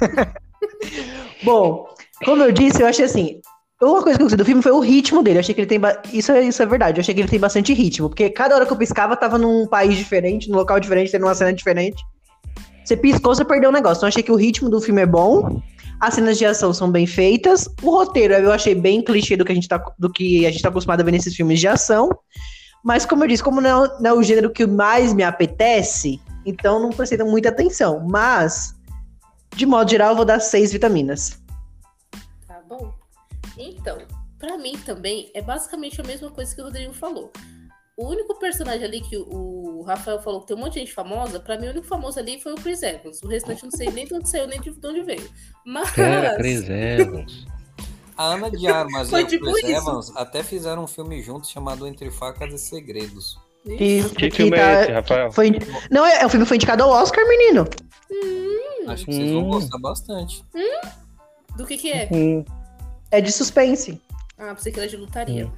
Bom, 1.44 1.86
como 2.24 2.42
eu 2.42 2.52
disse, 2.52 2.82
eu 2.82 2.86
achei 2.86 3.04
assim. 3.04 3.40
Uma 3.82 4.02
coisa 4.02 4.18
que 4.18 4.22
eu 4.22 4.26
gostei 4.26 4.36
do 4.36 4.44
filme 4.44 4.62
foi 4.62 4.72
o 4.72 4.80
ritmo 4.80 5.22
dele. 5.22 5.38
Eu 5.38 5.40
achei 5.40 5.54
que 5.54 5.60
ele 5.62 5.66
tem. 5.68 5.80
ba- 5.80 6.02
Isso 6.12 6.30
é, 6.32 6.42
isso 6.42 6.62
é 6.62 6.66
verdade. 6.66 6.98
Eu 6.98 7.00
achei 7.00 7.14
que 7.14 7.20
ele 7.20 7.28
tem 7.28 7.40
bastante 7.40 7.72
ritmo. 7.72 8.08
Porque 8.10 8.28
cada 8.28 8.54
hora 8.54 8.66
que 8.66 8.72
eu 8.72 8.76
piscava, 8.76 9.16
tava 9.16 9.38
num 9.38 9.66
país 9.66 9.96
diferente, 9.96 10.50
num 10.50 10.56
local 10.56 10.78
diferente, 10.78 11.10
tendo 11.10 11.24
uma 11.26 11.34
cena 11.34 11.52
diferente. 11.52 12.02
Você 12.84 12.96
piscou, 12.96 13.34
você 13.34 13.44
perdeu 13.44 13.70
o 13.70 13.72
negócio. 13.72 13.98
Então 13.98 14.06
eu 14.06 14.10
achei 14.10 14.22
que 14.22 14.32
o 14.32 14.36
ritmo 14.36 14.68
do 14.68 14.80
filme 14.82 15.00
é 15.00 15.06
bom. 15.06 15.62
As 16.00 16.14
cenas 16.14 16.38
de 16.38 16.46
ação 16.46 16.72
são 16.72 16.90
bem 16.90 17.06
feitas. 17.06 17.68
O 17.82 17.90
roteiro 17.90 18.32
eu 18.32 18.50
achei 18.50 18.74
bem 18.74 19.04
clichê 19.04 19.36
do 19.36 19.44
que 19.44 19.52
a 19.52 19.54
gente 19.54 19.68
tá, 19.68 19.78
do 19.98 20.10
que 20.10 20.46
a 20.46 20.50
gente 20.50 20.62
tá 20.62 20.70
acostumado 20.70 21.00
a 21.00 21.04
ver 21.04 21.12
nesses 21.12 21.34
filmes 21.34 21.60
de 21.60 21.68
ação. 21.68 22.08
Mas, 22.82 23.04
como 23.04 23.24
eu 23.24 23.28
disse, 23.28 23.42
como 23.42 23.60
não 23.60 23.84
é, 23.84 24.00
não 24.00 24.10
é 24.10 24.14
o 24.14 24.22
gênero 24.22 24.50
que 24.50 24.66
mais 24.66 25.12
me 25.12 25.22
apetece, 25.22 26.18
então 26.46 26.80
não 26.80 26.90
prestei 26.90 27.18
muita 27.18 27.50
atenção. 27.50 28.06
Mas, 28.08 28.74
de 29.54 29.66
modo 29.66 29.90
geral, 29.90 30.10
eu 30.10 30.16
vou 30.16 30.24
dar 30.24 30.40
seis 30.40 30.72
vitaminas. 30.72 31.38
Tá 32.48 32.62
bom. 32.66 32.94
Então, 33.58 33.98
pra 34.38 34.56
mim 34.56 34.78
também 34.78 35.30
é 35.34 35.42
basicamente 35.42 36.00
a 36.00 36.04
mesma 36.04 36.30
coisa 36.30 36.54
que 36.54 36.62
o 36.62 36.64
Rodrigo 36.64 36.94
falou. 36.94 37.30
O 38.00 38.08
único 38.08 38.34
personagem 38.38 38.82
ali 38.84 39.00
que 39.02 39.16
o 39.16 39.82
Rafael 39.86 40.20
falou 40.22 40.40
que 40.40 40.46
tem 40.46 40.56
um 40.56 40.60
monte 40.60 40.72
de 40.74 40.78
gente 40.80 40.92
famosa, 40.94 41.38
pra 41.38 41.58
mim 41.58 41.66
o 41.66 41.70
único 41.70 41.86
famoso 41.86 42.18
ali 42.18 42.40
foi 42.40 42.52
o 42.52 42.56
Chris 42.56 42.82
Evans. 42.82 43.22
O 43.22 43.28
restante 43.28 43.62
eu 43.62 43.68
não 43.70 43.76
sei 43.76 43.90
nem 43.90 44.06
de 44.06 44.14
onde 44.14 44.28
saiu, 44.28 44.46
nem 44.46 44.58
de 44.58 44.70
onde 44.70 45.02
veio. 45.02 45.28
Mas. 45.66 45.98
Era 45.98 46.34
Chris 46.36 46.62
Evans. 46.68 47.46
A 48.16 48.24
Ana 48.34 48.50
de 48.50 48.66
Armas 48.68 49.08
e 49.08 49.10
Foi 49.10 49.22
o 49.24 49.26
tipo 49.26 49.44
Chris 49.52 49.64
isso. 49.64 49.72
Evans 49.76 50.12
até 50.16 50.42
fizeram 50.42 50.84
um 50.84 50.86
filme 50.86 51.20
juntos 51.22 51.50
chamado 51.50 51.86
Entre 51.86 52.10
Facas 52.10 52.52
e 52.54 52.58
Segredos. 52.58 53.38
Que, 53.64 54.02
Que 54.08 54.30
que 54.30 54.30
filme 54.30 54.56
tá- 54.56 54.62
é 54.70 54.82
esse, 54.84 54.92
Rafael? 54.92 55.32
foi, 55.32 55.50
não, 55.90 56.06
é, 56.06 56.24
o 56.24 56.28
filme 56.30 56.46
foi 56.46 56.56
indicado 56.56 56.82
ao 56.82 56.90
Oscar, 56.90 57.26
menino. 57.28 57.66
Acho 58.88 59.04
que 59.04 59.12
vocês 59.12 59.30
vão 59.30 59.44
Hum. 59.44 59.50
gostar 59.50 59.78
bastante. 59.78 60.42
Do 61.56 61.66
que 61.66 61.76
que 61.76 61.92
é? 61.92 62.08
Hum, 62.10 62.42
É 63.10 63.20
de 63.20 63.30
suspense. 63.30 64.00
Ah, 64.38 64.54
pensei 64.54 64.72
que 64.72 64.80
era 64.80 64.88
de 64.88 64.96
lutaria. 64.96 65.50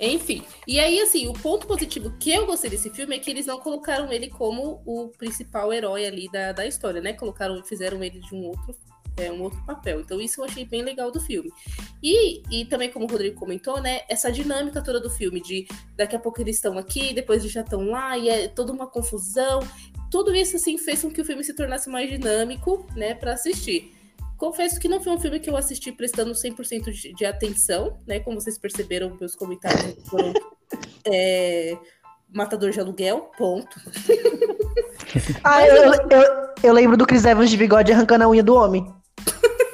Enfim. 0.00 0.42
E 0.66 0.80
aí, 0.80 0.98
assim, 0.98 1.28
o 1.28 1.34
ponto 1.34 1.66
positivo 1.66 2.10
que 2.18 2.30
eu 2.30 2.46
gostei 2.46 2.70
desse 2.70 2.88
filme 2.88 3.16
é 3.16 3.18
que 3.18 3.30
eles 3.30 3.44
não 3.44 3.60
colocaram 3.60 4.10
ele 4.10 4.30
como 4.30 4.80
o 4.86 5.08
principal 5.08 5.70
herói 5.72 6.06
ali 6.06 6.30
da, 6.32 6.52
da 6.52 6.66
história, 6.66 7.02
né? 7.02 7.12
Colocaram, 7.12 7.62
fizeram 7.62 8.02
ele 8.02 8.18
de 8.18 8.34
um 8.34 8.46
outro, 8.46 8.74
é, 9.18 9.30
um 9.30 9.42
outro 9.42 9.62
papel. 9.66 10.00
Então, 10.00 10.18
isso 10.18 10.40
eu 10.40 10.46
achei 10.46 10.64
bem 10.64 10.82
legal 10.82 11.10
do 11.10 11.20
filme. 11.20 11.52
E, 12.02 12.42
e 12.50 12.64
também, 12.64 12.90
como 12.90 13.04
o 13.04 13.08
Rodrigo 13.08 13.38
comentou, 13.38 13.78
né? 13.78 14.00
Essa 14.08 14.32
dinâmica 14.32 14.82
toda 14.82 14.98
do 14.98 15.10
filme, 15.10 15.38
de 15.38 15.68
daqui 15.96 16.16
a 16.16 16.18
pouco 16.18 16.40
eles 16.40 16.56
estão 16.56 16.78
aqui, 16.78 17.12
depois 17.12 17.42
eles 17.42 17.52
já 17.52 17.60
estão 17.60 17.90
lá, 17.90 18.16
e 18.16 18.30
é 18.30 18.48
toda 18.48 18.72
uma 18.72 18.86
confusão. 18.86 19.60
Tudo 20.10 20.34
isso, 20.34 20.56
assim, 20.56 20.78
fez 20.78 21.02
com 21.02 21.10
que 21.10 21.20
o 21.20 21.24
filme 21.26 21.44
se 21.44 21.54
tornasse 21.54 21.90
mais 21.90 22.08
dinâmico, 22.08 22.86
né, 22.96 23.14
pra 23.14 23.34
assistir. 23.34 23.99
Confesso 24.40 24.80
que 24.80 24.88
não 24.88 25.02
foi 25.02 25.12
um 25.12 25.20
filme 25.20 25.38
que 25.38 25.50
eu 25.50 25.56
assisti 25.56 25.92
prestando 25.92 26.32
100% 26.32 26.90
de, 26.90 27.12
de 27.12 27.24
atenção, 27.26 27.98
né? 28.06 28.18
Como 28.20 28.40
vocês 28.40 28.56
perceberam, 28.56 29.14
meus 29.20 29.36
comentários 29.36 29.94
foram 30.08 30.32
é, 31.06 31.76
matador 32.32 32.70
de 32.70 32.80
aluguel, 32.80 33.30
ponto. 33.36 33.78
Ah, 35.44 35.66
eu, 35.66 35.76
eu, 35.76 35.92
eu- 35.92 36.40
eu 36.62 36.72
lembro 36.72 36.96
do 36.96 37.06
Chris 37.06 37.24
Evans 37.26 37.50
de 37.50 37.56
bigode 37.58 37.92
arrancando 37.92 38.24
a 38.24 38.28
unha 38.30 38.42
do 38.42 38.54
homem. 38.54 38.86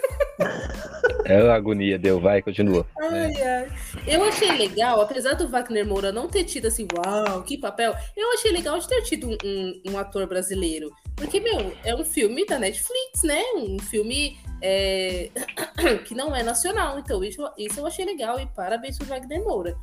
é 1.29 1.49
a 1.51 1.55
agonia, 1.55 1.99
deu, 1.99 2.21
vai, 2.21 2.41
continua. 2.43 2.87
Ai, 2.99 3.43
ai. 3.43 3.69
Eu 4.07 4.25
achei 4.25 4.51
legal, 4.53 5.01
apesar 5.01 5.35
do 5.35 5.49
Wagner 5.49 5.87
Moura 5.87 6.13
não 6.13 6.29
ter 6.29 6.45
tido 6.45 6.67
assim, 6.67 6.87
uau, 6.95 7.43
que 7.43 7.59
papel, 7.59 7.95
eu 8.17 8.33
achei 8.35 8.51
legal 8.53 8.79
de 8.79 8.89
ter 8.89 9.03
tido 9.03 9.29
um, 9.29 9.37
um- 9.45 9.83
um 9.93 9.99
ator 9.99 10.27
brasileiro. 10.27 10.91
Porque, 11.17 11.41
meu, 11.41 11.73
é 11.85 11.95
um 11.95 12.05
filme 12.05 12.45
da 12.47 12.59
Netflix, 12.59 13.23
né? 13.25 13.43
Um 13.57 13.79
filme 13.79 14.39
é, 14.63 15.31
que 16.07 16.15
não 16.15 16.35
é 16.35 16.43
nacional. 16.43 16.99
Então, 16.99 17.23
isso, 17.25 17.43
isso 17.59 17.81
eu 17.81 17.87
achei 17.87 18.05
legal 18.05 18.39
e 18.41 18.47
parabéns 18.47 18.97
pro 18.99 19.07
Wagner 19.07 19.43
Moura. 19.43 19.77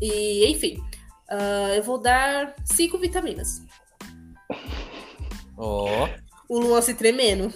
E, 0.00 0.46
enfim, 0.50 0.82
ah, 1.28 1.72
eu 1.74 1.82
vou 1.82 1.98
dar 1.98 2.54
cinco 2.64 2.98
vitaminas. 2.98 3.62
Ó. 5.56 6.08
O 6.48 6.58
Luan 6.58 6.82
se 6.82 6.94
tremendo. 6.94 7.52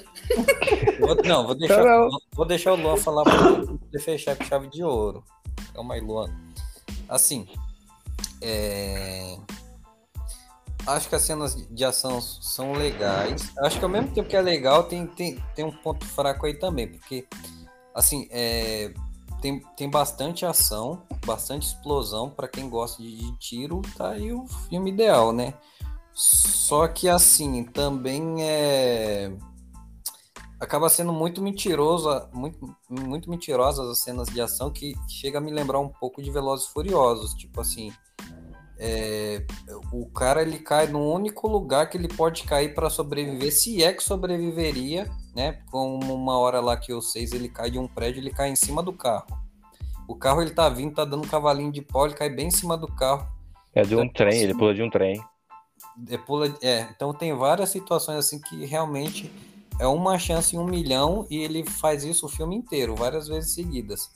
Vou- 1.00 1.16
não, 1.24 1.46
vou 1.46 1.54
deixar, 1.54 1.84
Não, 1.84 2.08
vou 2.32 2.46
deixar 2.46 2.72
o 2.72 2.76
Luan 2.76 2.96
falar 2.96 3.24
pra 3.24 3.64
poder 3.64 4.00
fechar 4.00 4.36
com 4.36 4.44
chave 4.44 4.68
de 4.68 4.82
ouro. 4.82 5.24
Calma 5.74 5.94
aí, 5.94 6.00
Luan. 6.00 6.28
Assim, 7.08 7.46
é... 8.42 9.38
acho 10.86 11.08
que 11.08 11.14
as 11.14 11.22
cenas 11.22 11.54
de 11.70 11.84
ação 11.84 12.20
são 12.20 12.72
legais. 12.72 13.50
Acho 13.58 13.78
que 13.78 13.84
ao 13.84 13.90
mesmo 13.90 14.10
tempo 14.12 14.28
que 14.28 14.36
é 14.36 14.42
legal, 14.42 14.84
tem, 14.84 15.06
tem, 15.06 15.42
tem 15.54 15.64
um 15.64 15.72
ponto 15.72 16.04
fraco 16.04 16.46
aí 16.46 16.54
também, 16.54 16.88
porque 16.88 17.26
assim, 17.94 18.28
é... 18.30 18.92
tem, 19.40 19.60
tem 19.76 19.88
bastante 19.88 20.44
ação, 20.44 21.02
bastante 21.24 21.66
explosão 21.66 22.30
para 22.30 22.48
quem 22.48 22.68
gosta 22.68 23.02
de, 23.02 23.16
de 23.16 23.38
tiro, 23.38 23.82
tá 23.96 24.10
aí 24.10 24.32
o 24.32 24.46
filme 24.68 24.90
ideal, 24.90 25.32
né? 25.32 25.54
Só 26.12 26.88
que 26.88 27.08
assim, 27.08 27.64
também 27.64 28.42
é 28.42 29.32
acaba 30.60 30.88
sendo 30.88 31.12
muito 31.12 31.40
mentiroso, 31.42 32.08
muito, 32.32 32.76
muito 32.90 33.30
mentirosas 33.30 33.88
as 33.88 34.00
cenas 34.00 34.28
de 34.28 34.40
ação 34.40 34.70
que 34.70 34.94
chega 35.08 35.38
a 35.38 35.40
me 35.40 35.50
lembrar 35.50 35.78
um 35.78 35.88
pouco 35.88 36.22
de 36.22 36.30
Velozes 36.30 36.66
Furiosos, 36.66 37.34
tipo 37.34 37.60
assim, 37.60 37.92
é, 38.80 39.44
o 39.92 40.06
cara 40.06 40.40
ele 40.42 40.58
cai 40.58 40.86
no 40.86 41.12
único 41.12 41.48
lugar 41.48 41.90
que 41.90 41.96
ele 41.96 42.08
pode 42.08 42.44
cair 42.44 42.74
para 42.74 42.88
sobreviver, 42.88 43.52
se 43.52 43.82
é 43.82 43.92
que 43.92 44.02
sobreviveria, 44.02 45.10
né? 45.34 45.60
Como 45.70 46.14
uma 46.14 46.38
hora 46.38 46.60
lá 46.60 46.76
que 46.76 46.92
eu 46.92 47.02
sei, 47.02 47.24
ele 47.32 47.48
cai 47.48 47.70
de 47.70 47.78
um 47.78 47.88
prédio, 47.88 48.20
ele 48.20 48.30
cai 48.30 48.48
em 48.50 48.56
cima 48.56 48.82
do 48.82 48.92
carro. 48.92 49.26
O 50.06 50.14
carro 50.14 50.40
ele 50.40 50.52
tá 50.52 50.68
vindo, 50.68 50.94
tá 50.94 51.04
dando 51.04 51.24
um 51.24 51.28
cavalinho 51.28 51.72
de 51.72 51.82
pau, 51.82 52.06
ele 52.06 52.14
cai 52.14 52.30
bem 52.30 52.48
em 52.48 52.52
cima 52.52 52.76
do 52.76 52.86
carro. 52.86 53.26
É 53.74 53.82
de 53.82 53.96
um 53.96 54.08
trem, 54.08 54.40
ele 54.40 54.54
pula 54.54 54.72
de 54.72 54.82
um 54.82 54.88
trem. 54.88 55.20
É, 56.08 56.16
pula, 56.16 56.56
é, 56.62 56.88
então 56.94 57.12
tem 57.12 57.34
várias 57.34 57.70
situações 57.70 58.18
assim 58.18 58.40
que 58.40 58.64
realmente 58.64 59.30
é 59.78 59.86
uma 59.86 60.18
chance 60.18 60.54
em 60.54 60.58
um 60.58 60.64
milhão 60.64 61.26
e 61.30 61.38
ele 61.38 61.64
faz 61.64 62.04
isso 62.04 62.26
o 62.26 62.28
filme 62.28 62.56
inteiro, 62.56 62.94
várias 62.96 63.28
vezes 63.28 63.54
seguidas. 63.54 64.10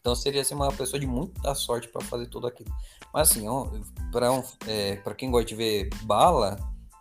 Então 0.00 0.14
seria 0.14 0.40
assim, 0.40 0.54
uma 0.54 0.72
pessoa 0.72 0.98
de 0.98 1.06
muita 1.06 1.54
sorte 1.54 1.88
para 1.88 2.04
fazer 2.04 2.26
tudo 2.26 2.46
aquilo. 2.46 2.72
Mas 3.12 3.30
assim, 3.30 3.46
para 4.10 4.32
um, 4.32 4.42
é, 4.66 4.96
quem 5.16 5.30
gosta 5.30 5.46
de 5.46 5.54
ver 5.54 5.90
bala, 6.02 6.56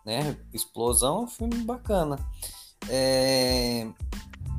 né, 0.06 0.38
explosão, 0.54 1.20
é 1.20 1.22
um 1.22 1.28
filme 1.28 1.64
bacana. 1.64 2.18
É, 2.90 3.88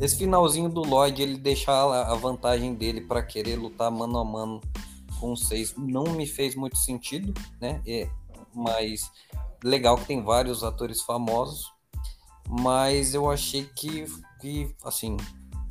esse 0.00 0.16
finalzinho 0.16 0.68
do 0.68 0.80
Lloyd, 0.80 1.20
ele 1.20 1.36
deixar 1.36 1.74
a 1.74 2.12
a 2.12 2.14
vantagem 2.14 2.74
dele 2.74 3.02
para 3.02 3.22
querer 3.22 3.56
lutar 3.56 3.90
mano 3.90 4.18
a 4.18 4.24
mano 4.24 4.60
com 5.20 5.36
seis, 5.36 5.74
não 5.76 6.04
me 6.04 6.26
fez 6.26 6.54
muito 6.54 6.78
sentido, 6.78 7.34
né? 7.60 7.82
É, 7.86 8.08
mas 8.54 9.10
legal 9.62 9.96
que 9.98 10.06
tem 10.06 10.22
vários 10.22 10.64
atores 10.64 11.02
famosos, 11.02 11.70
mas 12.50 13.14
eu 13.14 13.30
achei 13.30 13.64
que, 13.76 14.04
que 14.40 14.74
assim, 14.84 15.16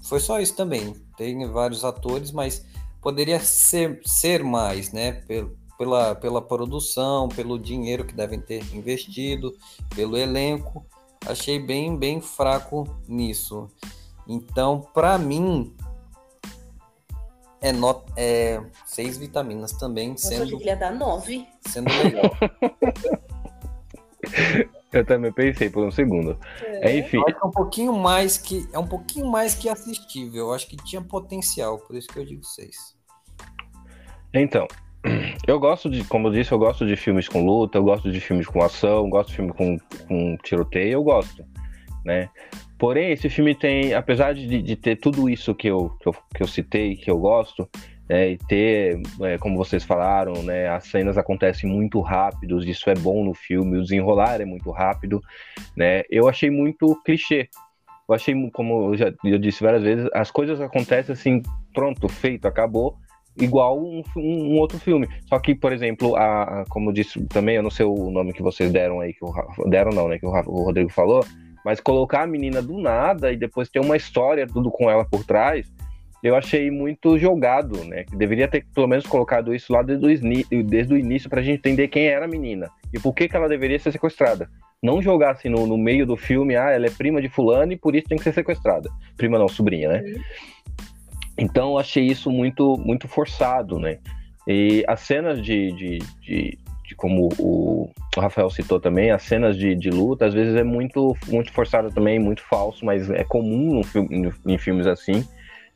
foi 0.02 0.20
só 0.22 0.40
isso 0.40 0.56
também. 0.56 0.96
Tem 1.18 1.46
vários 1.52 1.84
atores, 1.84 2.32
mas 2.32 2.66
poderia 3.02 3.40
ser, 3.42 4.00
ser 4.06 4.44
mais, 4.44 4.94
né? 4.94 5.12
Pel- 5.12 5.58
Pela, 5.78 6.14
pela 6.14 6.42
produção, 6.42 7.30
pelo 7.30 7.58
dinheiro 7.58 8.04
que 8.06 8.14
devem 8.14 8.42
ter 8.42 8.62
investido, 8.76 9.56
pelo 9.96 10.18
elenco. 10.18 10.86
Achei 11.26 11.58
bem, 11.58 11.96
bem 11.98 12.20
fraco 12.20 12.84
nisso. 13.08 13.70
Então, 14.28 14.82
para 14.94 15.18
mim, 15.18 15.74
é, 17.62 17.72
not, 17.72 18.04
é 18.18 18.62
seis 18.86 19.18
vitaminas 19.18 19.72
também, 19.72 20.10
eu 20.12 20.18
sendo, 20.18 20.48
que 20.50 20.56
ele 20.56 20.66
ia 20.66 20.76
dar 20.76 20.92
nove. 20.94 21.48
sendo 21.66 21.88
legal. 22.04 22.30
Eu 24.92 25.06
também 25.06 25.32
pensei 25.32 25.70
por 25.70 25.86
um 25.86 25.92
segundo. 25.92 26.38
É, 26.82 26.98
enfim, 26.98 27.18
acho 27.18 27.38
que 27.38 27.44
é 27.44 27.48
um 27.48 27.52
pouquinho 27.52 27.94
mais 27.94 28.38
que 28.38 28.68
é 28.74 28.80
um 28.80 28.88
pouquinho 28.88 29.28
mais 29.28 29.54
que 29.54 29.70
assistível. 29.70 30.48
Eu 30.48 30.54
acho 30.54 30.68
que 30.68 30.76
tinha 30.78 31.02
potencial, 31.02 31.78
por 31.80 31.96
isso 31.96 32.08
que 32.08 32.20
eu 32.20 32.26
digo 32.26 32.44
seis. 32.44 32.76
então. 34.34 34.68
Eu 35.48 35.58
gosto 35.60 35.90
de, 35.90 36.04
como 36.04 36.28
eu 36.28 36.32
disse, 36.34 36.52
eu 36.52 36.60
gosto 36.60 36.86
de 36.86 36.96
filmes 36.98 37.28
com 37.28 37.44
luta, 37.44 37.78
eu 37.78 37.84
gosto 37.84 38.12
de 38.12 38.20
filmes 38.20 38.46
com 38.48 38.62
ação, 38.62 39.10
gosto 39.10 39.30
de 39.30 39.38
filme 39.38 39.54
com, 39.54 39.78
com 40.08 40.38
tiroteio, 40.44 40.92
eu 40.92 41.04
gosto, 41.04 41.46
né? 42.04 42.30
Porém, 42.78 43.12
esse 43.12 43.30
filme 43.30 43.56
tem, 43.56 43.94
apesar 43.94 44.34
de, 44.34 44.62
de 44.62 44.76
ter 44.76 44.98
tudo 44.98 45.30
isso 45.30 45.56
que 45.56 45.68
eu, 45.68 45.90
que 46.02 46.08
eu, 46.10 46.16
que 46.36 46.44
eu 46.44 46.48
citei, 46.48 46.96
que 46.96 47.10
eu 47.10 47.18
gosto, 47.18 47.68
né, 48.10 48.32
e 48.32 48.38
ter, 48.38 49.00
é, 49.22 49.38
como 49.38 49.56
vocês 49.56 49.84
falaram, 49.84 50.42
né, 50.42 50.68
as 50.68 50.86
cenas 50.86 51.18
acontecem 51.18 51.70
muito 51.70 52.02
rápidos, 52.02 52.66
isso 52.66 52.90
é 52.90 52.96
bom 52.96 53.24
no 53.24 53.36
filme, 53.36 53.78
o 53.78 53.84
desenrolar 53.84 54.42
é 54.42 54.46
muito 54.46 54.72
rápido, 54.72 55.22
né? 55.78 56.04
Eu 56.10 56.28
achei 56.28 56.50
muito 56.50 57.00
clichê, 57.06 57.48
eu 58.10 58.16
achei, 58.16 58.34
como 58.52 58.92
eu 58.92 58.98
já 58.98 59.14
eu 59.24 59.38
disse 59.38 59.64
várias 59.64 59.84
vezes, 59.84 60.10
as 60.12 60.32
coisas 60.32 60.60
acontecem 60.60 61.14
assim, 61.14 61.44
pronto, 61.72 62.10
feito, 62.10 62.48
acabou, 62.48 62.98
igual 63.38 63.80
um, 63.80 64.02
um, 64.18 64.58
outro 64.58 64.80
filme. 64.80 65.08
Só 65.28 65.38
que, 65.40 65.54
por 65.54 65.72
exemplo, 65.72 66.16
a, 66.16 66.62
a, 66.62 66.66
como 66.68 66.90
eu 66.90 66.94
disse 66.94 67.24
também, 67.28 67.58
eu 67.58 67.64
não 67.64 67.70
sei 67.70 67.86
o 67.86 68.10
nome 68.10 68.34
que 68.34 68.42
vocês 68.42 68.72
deram 68.72 69.00
aí, 69.00 69.14
que 69.14 69.24
o, 69.24 69.32
deram 69.70 69.92
não, 69.92 70.08
né, 70.08 70.18
que 70.18 70.26
o, 70.26 70.30
o 70.30 70.64
Rodrigo 70.64 70.90
falou, 70.90 71.24
mas 71.64 71.80
colocar 71.80 72.24
a 72.24 72.28
menina 72.28 72.62
do 72.62 72.80
nada 72.80 73.32
e 73.32 73.38
depois 73.38 73.70
ter 73.70 73.80
uma 73.80 73.96
história 73.96 74.48
tudo 74.48 74.72
com 74.72 74.90
ela 74.90 75.06
por 75.06 75.24
trás, 75.24 75.72
eu 76.22 76.36
achei 76.36 76.70
muito 76.70 77.18
jogado, 77.18 77.84
né? 77.86 78.06
Deveria 78.12 78.48
ter 78.48 78.66
pelo 78.74 78.88
menos 78.88 79.06
colocado 79.06 79.56
isso 79.56 79.72
lá 79.72 79.82
desde 79.82 80.06
o, 80.06 80.64
desde 80.64 80.94
o 80.94 80.98
início 80.98 81.30
para 81.30 81.40
a 81.40 81.44
gente 81.44 81.60
entender 81.60 81.88
quem 81.88 82.08
era 82.08 82.26
a 82.26 82.28
menina 82.28 82.70
e 82.94 83.00
por 83.00 83.14
que, 83.14 83.28
que 83.28 83.36
ela 83.36 83.48
deveria 83.48 83.80
ser 83.80 83.92
sequestrada. 83.92 84.50
Não 84.82 85.02
jogar 85.02 85.32
assim 85.32 85.50
no, 85.50 85.66
no 85.66 85.78
meio 85.78 86.06
do 86.06 86.18
filme, 86.18 86.56
ah, 86.56 86.72
ela 86.72 86.88
é 86.88 86.90
prima 86.90 87.22
de 87.22 87.30
fulano 87.30 87.72
e 87.72 87.78
por 87.78 87.96
isso 87.96 88.08
tem 88.08 88.18
que 88.18 88.24
ser 88.24 88.34
sequestrada. 88.34 88.90
Prima 89.16 89.40
não, 89.40 89.48
sobrinha, 89.48 89.90
né? 89.90 90.04
Então 91.38 91.72
eu 91.72 91.78
achei 91.78 92.06
isso 92.06 92.30
muito, 92.30 92.78
muito 92.78 93.08
forçado, 93.08 93.80
né? 93.80 94.00
E 94.46 94.84
as 94.88 95.02
cenas 95.02 95.42
de, 95.42 95.72
de, 95.72 96.00
de, 96.22 96.58
de 96.86 96.96
como 96.96 97.30
o, 97.40 97.90
Rafael 98.18 98.50
citou 98.50 98.80
também, 98.80 99.12
as 99.12 99.24
cenas 99.24 99.56
de, 99.58 99.74
de 99.76 99.90
luta 99.90 100.26
às 100.26 100.34
vezes 100.34 100.56
é 100.56 100.64
muito, 100.64 101.16
muito 101.28 101.54
forçada 101.54 101.90
também, 101.90 102.20
muito 102.20 102.42
falso, 102.42 102.84
mas 102.84 103.10
é 103.10 103.24
comum 103.24 103.82
no, 103.96 104.34
em 104.46 104.58
filmes 104.58 104.86
assim 104.86 105.26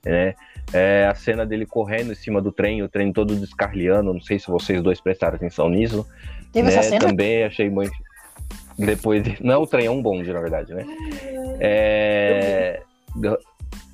né? 0.05 0.35
É, 0.71 1.05
a 1.05 1.15
cena 1.15 1.45
dele 1.45 1.65
correndo 1.65 2.11
em 2.11 2.15
cima 2.15 2.41
do 2.41 2.51
trem, 2.51 2.81
o 2.81 2.89
trem 2.89 3.11
todo 3.11 3.35
descarleando, 3.35 4.13
não 4.13 4.21
sei 4.21 4.39
se 4.39 4.47
vocês 4.47 4.81
dois 4.81 4.99
prestaram 4.99 5.35
atenção 5.35 5.69
nisso. 5.69 6.07
Teve 6.51 6.69
né? 6.69 6.75
essa 6.75 6.89
cena? 6.89 7.07
Também 7.07 7.43
achei 7.43 7.69
muito. 7.69 7.93
Depois. 8.77 9.39
Não 9.39 9.53
é 9.53 9.57
o 9.57 9.67
trem, 9.67 9.85
é 9.85 9.91
um 9.91 10.01
bonde, 10.01 10.31
na 10.31 10.39
verdade, 10.39 10.73
né? 10.73 10.85
É... 11.59 12.81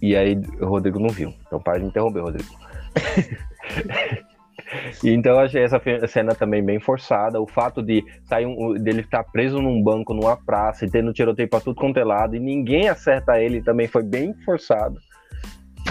E 0.01 0.15
aí 0.15 0.39
o 0.61 0.65
Rodrigo 0.65 0.99
não 0.99 1.09
viu. 1.09 1.33
Então 1.45 1.59
para 1.59 1.79
de 1.79 1.85
interromper, 1.85 2.21
Rodrigo. 2.21 2.49
então 5.03 5.33
eu 5.33 5.39
achei 5.39 5.63
essa 5.63 5.81
cena 6.07 6.33
também 6.33 6.63
bem 6.63 6.79
forçada. 6.79 7.41
O 7.41 7.47
fato 7.47 7.81
de 7.81 8.05
sair 8.23 8.45
um, 8.45 8.75
dele 8.75 9.01
estar 9.01 9.25
preso 9.25 9.61
num 9.61 9.83
banco, 9.83 10.13
numa 10.13 10.37
praça, 10.37 10.85
e 10.85 10.89
tendo 10.89 11.11
tiroteio 11.11 11.49
para 11.49 11.59
tudo 11.59 11.75
quanto 11.75 11.99
é 11.99 12.05
lado, 12.05 12.37
e 12.37 12.39
ninguém 12.39 12.87
acerta 12.87 13.41
ele 13.41 13.61
também 13.61 13.87
foi 13.87 14.03
bem 14.03 14.33
forçado 14.45 15.01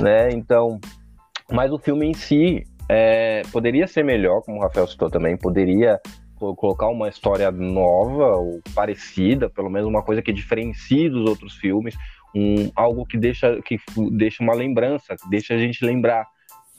né? 0.00 0.30
Então, 0.30 0.80
mas 1.50 1.72
o 1.72 1.78
filme 1.78 2.06
em 2.06 2.14
si 2.14 2.64
é, 2.88 3.42
poderia 3.52 3.86
ser 3.86 4.04
melhor, 4.04 4.42
como 4.42 4.58
o 4.58 4.62
Rafael 4.62 4.86
citou 4.86 5.10
também, 5.10 5.36
poderia 5.36 6.00
colocar 6.38 6.88
uma 6.88 7.08
história 7.08 7.50
nova 7.50 8.36
ou 8.36 8.60
parecida, 8.74 9.50
pelo 9.50 9.68
menos 9.68 9.88
uma 9.88 10.02
coisa 10.02 10.22
que 10.22 10.32
diferencie 10.32 11.08
dos 11.08 11.28
outros 11.28 11.54
filmes, 11.54 11.96
um, 12.34 12.70
algo 12.76 13.04
que 13.04 13.18
deixa, 13.18 13.60
que 13.62 13.78
deixa 14.12 14.42
uma 14.42 14.54
lembrança, 14.54 15.16
que 15.16 15.28
deixa 15.28 15.54
a 15.54 15.58
gente 15.58 15.84
lembrar. 15.84 16.26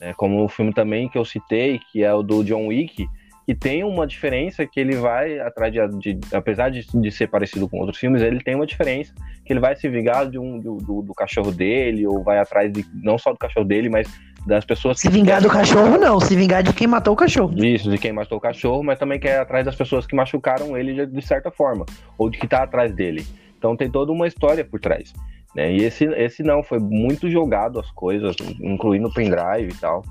Né? 0.00 0.14
Como 0.14 0.42
o 0.42 0.48
filme 0.48 0.72
também 0.72 1.08
que 1.08 1.18
eu 1.18 1.24
citei, 1.24 1.78
que 1.92 2.02
é 2.02 2.12
o 2.14 2.22
do 2.22 2.42
John 2.42 2.68
Wick, 2.68 3.06
que 3.50 3.54
tem 3.56 3.82
uma 3.82 4.06
diferença 4.06 4.64
que 4.64 4.78
ele 4.78 4.94
vai 4.94 5.40
atrás 5.40 5.72
de, 5.72 6.14
de 6.14 6.20
apesar 6.32 6.70
de, 6.70 6.86
de, 6.86 7.10
ser 7.10 7.26
parecido 7.26 7.68
com 7.68 7.80
outros 7.80 7.98
filmes, 7.98 8.22
ele 8.22 8.40
tem 8.40 8.54
uma 8.54 8.64
diferença 8.64 9.12
que 9.44 9.52
ele 9.52 9.58
vai 9.58 9.74
se 9.74 9.88
vingar 9.88 10.30
de 10.30 10.38
um, 10.38 10.60
do, 10.60 10.76
do, 10.76 11.02
do, 11.02 11.12
cachorro 11.12 11.50
dele 11.50 12.06
ou 12.06 12.22
vai 12.22 12.38
atrás 12.38 12.72
de 12.72 12.86
não 13.02 13.18
só 13.18 13.32
do 13.32 13.38
cachorro 13.40 13.66
dele, 13.66 13.88
mas 13.88 14.08
das 14.46 14.64
pessoas 14.64 15.00
se 15.00 15.08
que 15.08 15.12
vingar 15.12 15.42
do 15.42 15.48
cachorro 15.48 15.98
não, 15.98 16.20
se 16.20 16.36
vingar 16.36 16.62
de 16.62 16.72
quem 16.72 16.86
matou 16.86 17.12
o 17.12 17.16
cachorro. 17.16 17.52
Isso, 17.56 17.90
de 17.90 17.98
quem 17.98 18.12
matou 18.12 18.38
o 18.38 18.40
cachorro, 18.40 18.84
mas 18.84 19.00
também 19.00 19.18
quer 19.18 19.40
atrás 19.40 19.64
das 19.64 19.74
pessoas 19.74 20.06
que 20.06 20.14
machucaram 20.14 20.78
ele 20.78 20.94
de, 20.94 21.06
de 21.06 21.26
certa 21.26 21.50
forma 21.50 21.84
ou 22.16 22.30
de 22.30 22.38
que 22.38 22.46
tá 22.46 22.62
atrás 22.62 22.94
dele. 22.94 23.26
Então 23.58 23.76
tem 23.76 23.90
toda 23.90 24.12
uma 24.12 24.28
história 24.28 24.64
por 24.64 24.78
trás. 24.78 25.12
Né? 25.56 25.72
E 25.72 25.82
esse, 25.82 26.04
esse 26.04 26.44
não, 26.44 26.62
foi 26.62 26.78
muito 26.78 27.28
jogado 27.28 27.80
as 27.80 27.90
coisas, 27.90 28.36
incluindo 28.60 29.08
o 29.08 29.12
pendrive 29.12 29.72
e 29.72 29.74
tal. 29.74 30.04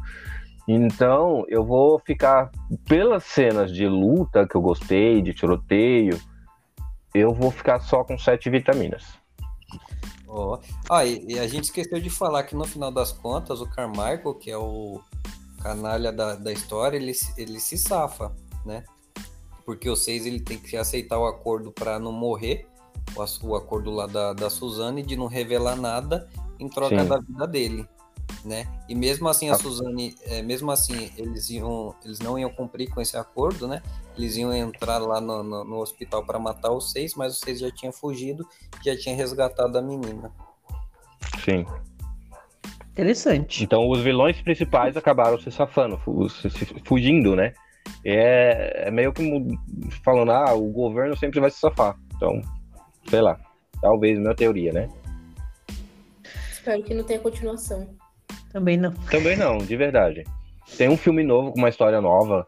Então, 0.72 1.46
eu 1.48 1.66
vou 1.66 1.98
ficar 1.98 2.52
pelas 2.88 3.24
cenas 3.24 3.74
de 3.74 3.88
luta 3.88 4.48
que 4.48 4.54
eu 4.56 4.62
gostei, 4.62 5.20
de 5.20 5.34
tiroteio, 5.34 6.22
eu 7.12 7.34
vou 7.34 7.50
ficar 7.50 7.80
só 7.80 8.04
com 8.04 8.20
sete 8.20 8.52
vitaminas. 8.52 9.04
Oh. 10.28 10.60
Ah, 10.88 11.04
e, 11.04 11.26
e, 11.28 11.40
a 11.40 11.48
gente 11.48 11.64
esqueceu 11.64 12.00
de 12.00 12.12
falar 12.12 12.44
que 12.44 12.56
no 12.56 12.66
final 12.66 12.92
das 12.92 13.12
contas, 13.12 13.62
o 13.62 13.66
Carmichael, 13.68 14.36
que 14.36 14.52
é 14.52 14.58
o 14.60 15.02
canalha 15.60 16.12
da, 16.12 16.36
da 16.36 16.52
história, 16.52 16.98
ele, 16.98 17.14
ele 17.36 17.60
se 17.60 17.76
safa, 17.76 18.32
né? 18.64 18.84
Porque 19.66 19.90
o 19.90 19.96
seis 19.96 20.28
ele 20.28 20.40
tem 20.40 20.60
que 20.60 20.78
aceitar 20.78 21.18
o 21.18 21.26
acordo 21.26 21.72
para 21.72 21.98
não 21.98 22.12
morrer, 22.12 22.68
o, 23.16 23.48
o, 23.48 23.56
acordo 23.56 23.90
lá 23.90 24.06
da, 24.06 24.34
da 24.34 24.52
Suzane 24.52 25.02
de 25.02 25.18
não 25.18 25.26
revelar 25.26 25.76
nada 25.76 26.30
em 26.60 26.70
troca 26.70 27.02
Sim. 27.02 27.08
da 27.08 27.18
vida 27.18 27.48
dele 27.48 27.90
né? 28.44 28.68
E 28.88 28.96
mesmo 28.96 29.28
assim 29.28 29.50
a 29.50 29.56
Suzane, 29.56 30.16
é, 30.24 30.42
mesmo 30.42 30.72
assim 30.72 31.12
eles 31.18 31.50
iam, 31.50 31.96
eles 32.04 32.20
não 32.20 32.38
iam 32.38 32.50
cumprir 32.50 32.90
com 32.90 33.02
esse 33.02 33.18
acordo, 33.18 33.68
né? 33.68 33.82
Eles 34.18 34.38
iam 34.38 34.54
entrar 34.54 34.98
lá 35.00 35.20
no, 35.20 35.44
no, 35.44 35.64
no 35.64 35.78
hospital 35.80 36.26
para 36.26 36.40
matar 36.40 36.72
os 36.72 36.92
seis, 36.92 37.16
mas 37.16 37.34
os 37.34 37.40
seis 37.40 37.60
já 37.60 37.72
tinham 37.72 37.92
fugido, 37.92 38.48
já 38.84 38.98
tinha 38.98 39.16
resgatado 39.16 39.78
a 39.78 39.82
menina. 39.82 40.32
Sim. 41.44 41.66
Interessante. 42.92 43.64
Então 43.64 43.90
os 43.90 44.02
vilões 44.02 44.42
principais 44.42 44.98
acabaram 44.98 45.40
se 45.40 45.52
safando, 45.52 46.00
fugindo, 46.86 47.36
né? 47.36 47.54
É, 48.04 48.88
é 48.88 48.92
meio 48.92 49.12
que 49.14 49.24
falando, 50.04 50.32
ah, 50.32 50.54
o 50.54 50.70
governo 50.72 51.16
sempre 51.18 51.40
vai 51.40 51.50
se 51.50 51.60
safar. 51.60 51.98
Então, 52.16 52.42
sei 53.10 53.22
lá. 53.22 53.40
Talvez 53.82 54.20
minha 54.20 54.36
teoria, 54.36 54.74
né? 54.74 54.90
Espero 56.52 56.84
que 56.84 56.94
não 56.94 57.04
tenha 57.04 57.20
continuação. 57.20 57.88
Também 58.52 58.78
não. 58.78 58.92
Também 59.10 59.36
não, 59.36 59.58
de 59.58 59.76
verdade. 59.76 60.24
Tem 60.78 60.90
um 60.90 60.98
filme 60.98 61.24
novo 61.24 61.52
com 61.52 61.60
uma 61.60 61.70
história 61.70 62.00
nova 62.02 62.48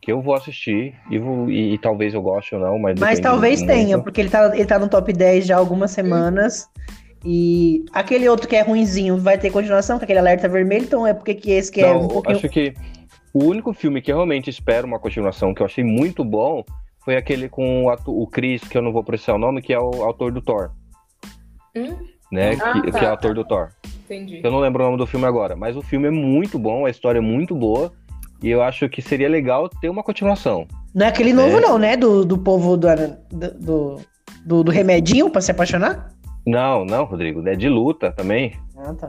que 0.00 0.12
eu 0.12 0.20
vou 0.20 0.34
assistir 0.34 0.94
e, 1.10 1.18
vou, 1.18 1.50
e, 1.50 1.74
e 1.74 1.78
talvez 1.78 2.12
eu 2.12 2.20
goste 2.20 2.54
ou 2.54 2.60
não, 2.60 2.78
mas. 2.78 2.98
Mas 3.00 3.20
talvez 3.20 3.62
tenha, 3.62 3.98
porque 3.98 4.20
ele 4.20 4.28
tá, 4.30 4.54
ele 4.54 4.66
tá 4.66 4.78
no 4.78 4.88
top 4.88 5.12
10 5.12 5.46
já 5.46 5.56
há 5.56 5.58
algumas 5.58 5.90
semanas. 5.90 6.68
E 7.24 7.86
aquele 7.90 8.28
outro 8.28 8.46
que 8.46 8.54
é 8.54 8.60
ruinzinho 8.60 9.16
vai 9.16 9.38
ter 9.38 9.50
continuação, 9.50 9.98
com 9.98 10.04
aquele 10.04 10.18
alerta 10.18 10.46
vermelho, 10.46 10.84
então 10.84 11.06
é 11.06 11.14
porque 11.14 11.34
que 11.34 11.52
esse 11.52 11.72
que 11.72 11.80
é 11.80 11.88
não, 11.88 11.94
é 11.94 11.96
um 12.04 12.08
pouquinho. 12.08 12.36
Acho 12.36 12.48
que 12.50 12.74
o 13.32 13.44
único 13.44 13.72
filme 13.72 14.02
que 14.02 14.12
eu 14.12 14.16
realmente 14.16 14.50
espero 14.50 14.86
uma 14.86 14.98
continuação, 14.98 15.54
que 15.54 15.62
eu 15.62 15.66
achei 15.66 15.82
muito 15.82 16.22
bom, 16.22 16.62
foi 17.02 17.16
aquele 17.16 17.48
com 17.48 17.86
o, 17.86 18.22
o 18.22 18.26
Chris, 18.26 18.62
que 18.62 18.76
eu 18.76 18.82
não 18.82 18.92
vou 18.92 19.02
precisar 19.02 19.34
o 19.34 19.38
nome, 19.38 19.62
que 19.62 19.72
é 19.72 19.80
o 19.80 20.04
autor 20.04 20.32
do 20.32 20.42
Thor. 20.42 20.70
Hum? 21.74 21.96
Né? 22.30 22.58
Ah, 22.60 22.80
que, 22.80 22.92
tá, 22.92 22.98
que, 22.98 23.04
é 23.04 23.08
o 23.08 23.10
autor 23.10 23.28
tá. 23.28 23.34
do 23.34 23.44
Thor. 23.44 23.68
Entendi. 24.14 24.40
Eu 24.42 24.50
não 24.50 24.60
lembro 24.60 24.82
o 24.82 24.86
nome 24.86 24.98
do 24.98 25.06
filme 25.06 25.26
agora, 25.26 25.56
mas 25.56 25.76
o 25.76 25.82
filme 25.82 26.08
é 26.08 26.10
muito 26.10 26.58
bom, 26.58 26.86
a 26.86 26.90
história 26.90 27.18
é 27.18 27.22
muito 27.22 27.54
boa. 27.54 27.92
E 28.42 28.50
eu 28.50 28.62
acho 28.62 28.88
que 28.88 29.00
seria 29.00 29.28
legal 29.28 29.68
ter 29.68 29.88
uma 29.88 30.02
continuação. 30.02 30.66
Não 30.94 31.06
é 31.06 31.08
aquele 31.08 31.32
novo, 31.32 31.56
é... 31.56 31.60
não, 31.60 31.78
né? 31.78 31.96
Do, 31.96 32.24
do 32.24 32.36
povo 32.36 32.76
do, 32.76 32.88
do, 33.30 34.00
do, 34.44 34.64
do 34.64 34.70
remedinho 34.70 35.30
pra 35.30 35.40
se 35.40 35.50
apaixonar? 35.50 36.12
Não, 36.46 36.84
não, 36.84 37.04
Rodrigo. 37.04 37.46
É 37.48 37.56
de 37.56 37.68
luta 37.68 38.12
também. 38.12 38.52
Ah, 38.76 38.92
tá. 38.92 39.08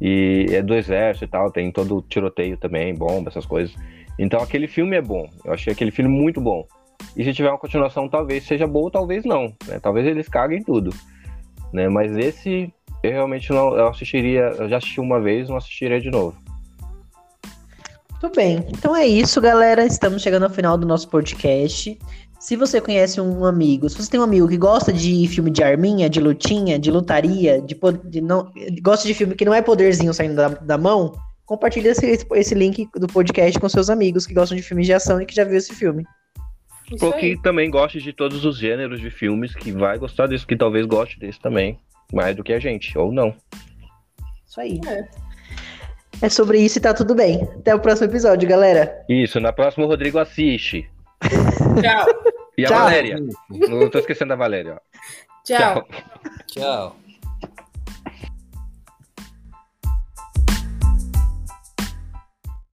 E 0.00 0.46
é 0.50 0.60
do 0.60 0.74
exército 0.74 1.24
e 1.24 1.28
tal, 1.28 1.50
tem 1.50 1.70
todo 1.70 1.96
o 1.96 2.02
tiroteio 2.02 2.56
também, 2.56 2.94
bomba, 2.94 3.30
essas 3.30 3.46
coisas. 3.46 3.74
Então 4.18 4.40
aquele 4.40 4.66
filme 4.66 4.96
é 4.96 5.00
bom. 5.00 5.28
Eu 5.44 5.52
achei 5.52 5.72
aquele 5.72 5.90
filme 5.90 6.10
muito 6.10 6.40
bom. 6.40 6.66
E 7.16 7.24
se 7.24 7.32
tiver 7.32 7.48
uma 7.48 7.58
continuação, 7.58 8.08
talvez 8.08 8.44
seja 8.44 8.66
boa, 8.66 8.90
talvez 8.90 9.24
não. 9.24 9.54
Né? 9.66 9.78
Talvez 9.80 10.06
eles 10.06 10.28
caguem 10.28 10.62
tudo. 10.62 10.90
Né? 11.72 11.88
Mas 11.88 12.16
esse 12.16 12.72
eu 13.02 13.10
realmente 13.10 13.50
não 13.50 13.76
eu 13.76 13.88
assistiria, 13.88 14.54
eu 14.58 14.68
já 14.68 14.76
assisti 14.76 15.00
uma 15.00 15.20
vez, 15.20 15.48
não 15.48 15.56
assistiria 15.56 16.00
de 16.00 16.10
novo. 16.10 16.36
Muito 18.10 18.36
bem. 18.36 18.64
Então 18.68 18.94
é 18.94 19.04
isso, 19.04 19.40
galera. 19.40 19.84
Estamos 19.84 20.22
chegando 20.22 20.44
ao 20.44 20.50
final 20.50 20.78
do 20.78 20.86
nosso 20.86 21.08
podcast. 21.08 21.98
Se 22.38 22.56
você 22.56 22.80
conhece 22.80 23.20
um 23.20 23.44
amigo, 23.44 23.88
se 23.88 23.96
você 23.96 24.10
tem 24.10 24.20
um 24.20 24.24
amigo 24.24 24.48
que 24.48 24.56
gosta 24.56 24.92
de 24.92 25.26
filme 25.28 25.50
de 25.50 25.62
arminha, 25.62 26.08
de 26.08 26.20
lutinha, 26.20 26.78
de 26.78 26.90
lutaria, 26.90 27.60
de, 27.60 27.76
de 28.04 28.20
não, 28.20 28.52
gosta 28.80 29.06
de 29.06 29.14
filme 29.14 29.34
que 29.34 29.44
não 29.44 29.54
é 29.54 29.60
poderzinho 29.60 30.14
saindo 30.14 30.36
da, 30.36 30.48
da 30.48 30.78
mão, 30.78 31.12
compartilhe 31.44 31.88
esse, 31.88 32.24
esse 32.34 32.54
link 32.54 32.88
do 32.94 33.06
podcast 33.08 33.58
com 33.58 33.68
seus 33.68 33.90
amigos 33.90 34.26
que 34.26 34.34
gostam 34.34 34.56
de 34.56 34.62
filmes 34.62 34.86
de 34.86 34.92
ação 34.92 35.20
e 35.20 35.26
que 35.26 35.34
já 35.34 35.44
viu 35.44 35.56
esse 35.56 35.74
filme. 35.74 36.04
Ou 37.00 37.12
que 37.12 37.40
também 37.42 37.70
goste 37.70 38.00
de 38.00 38.12
todos 38.12 38.44
os 38.44 38.58
gêneros 38.58 39.00
de 39.00 39.10
filmes, 39.10 39.54
que 39.54 39.72
vai 39.72 39.98
gostar 39.98 40.26
disso, 40.26 40.46
que 40.46 40.56
talvez 40.56 40.84
goste 40.84 41.18
desse 41.18 41.40
também 41.40 41.78
mais 42.12 42.36
do 42.36 42.44
que 42.44 42.52
a 42.52 42.58
gente, 42.58 42.96
ou 42.96 43.10
não. 43.12 43.34
Isso 44.46 44.60
aí. 44.60 44.80
É. 44.86 46.26
é 46.26 46.28
sobre 46.28 46.58
isso 46.58 46.78
e 46.78 46.80
tá 46.80 46.92
tudo 46.92 47.14
bem. 47.14 47.42
Até 47.58 47.74
o 47.74 47.80
próximo 47.80 48.08
episódio, 48.08 48.48
galera. 48.48 49.04
Isso, 49.08 49.40
na 49.40 49.52
próxima 49.52 49.84
o 49.84 49.88
Rodrigo 49.88 50.18
assiste. 50.18 50.88
Tchau. 51.80 52.06
E 52.58 52.66
a 52.66 52.68
Tchau. 52.68 52.78
Valéria. 52.78 53.16
Não 53.48 53.88
tô 53.88 53.98
esquecendo 53.98 54.28
da 54.28 54.36
Valéria, 54.36 54.74
ó. 54.74 54.78
Tchau. 55.44 55.88
Tchau. 56.46 56.96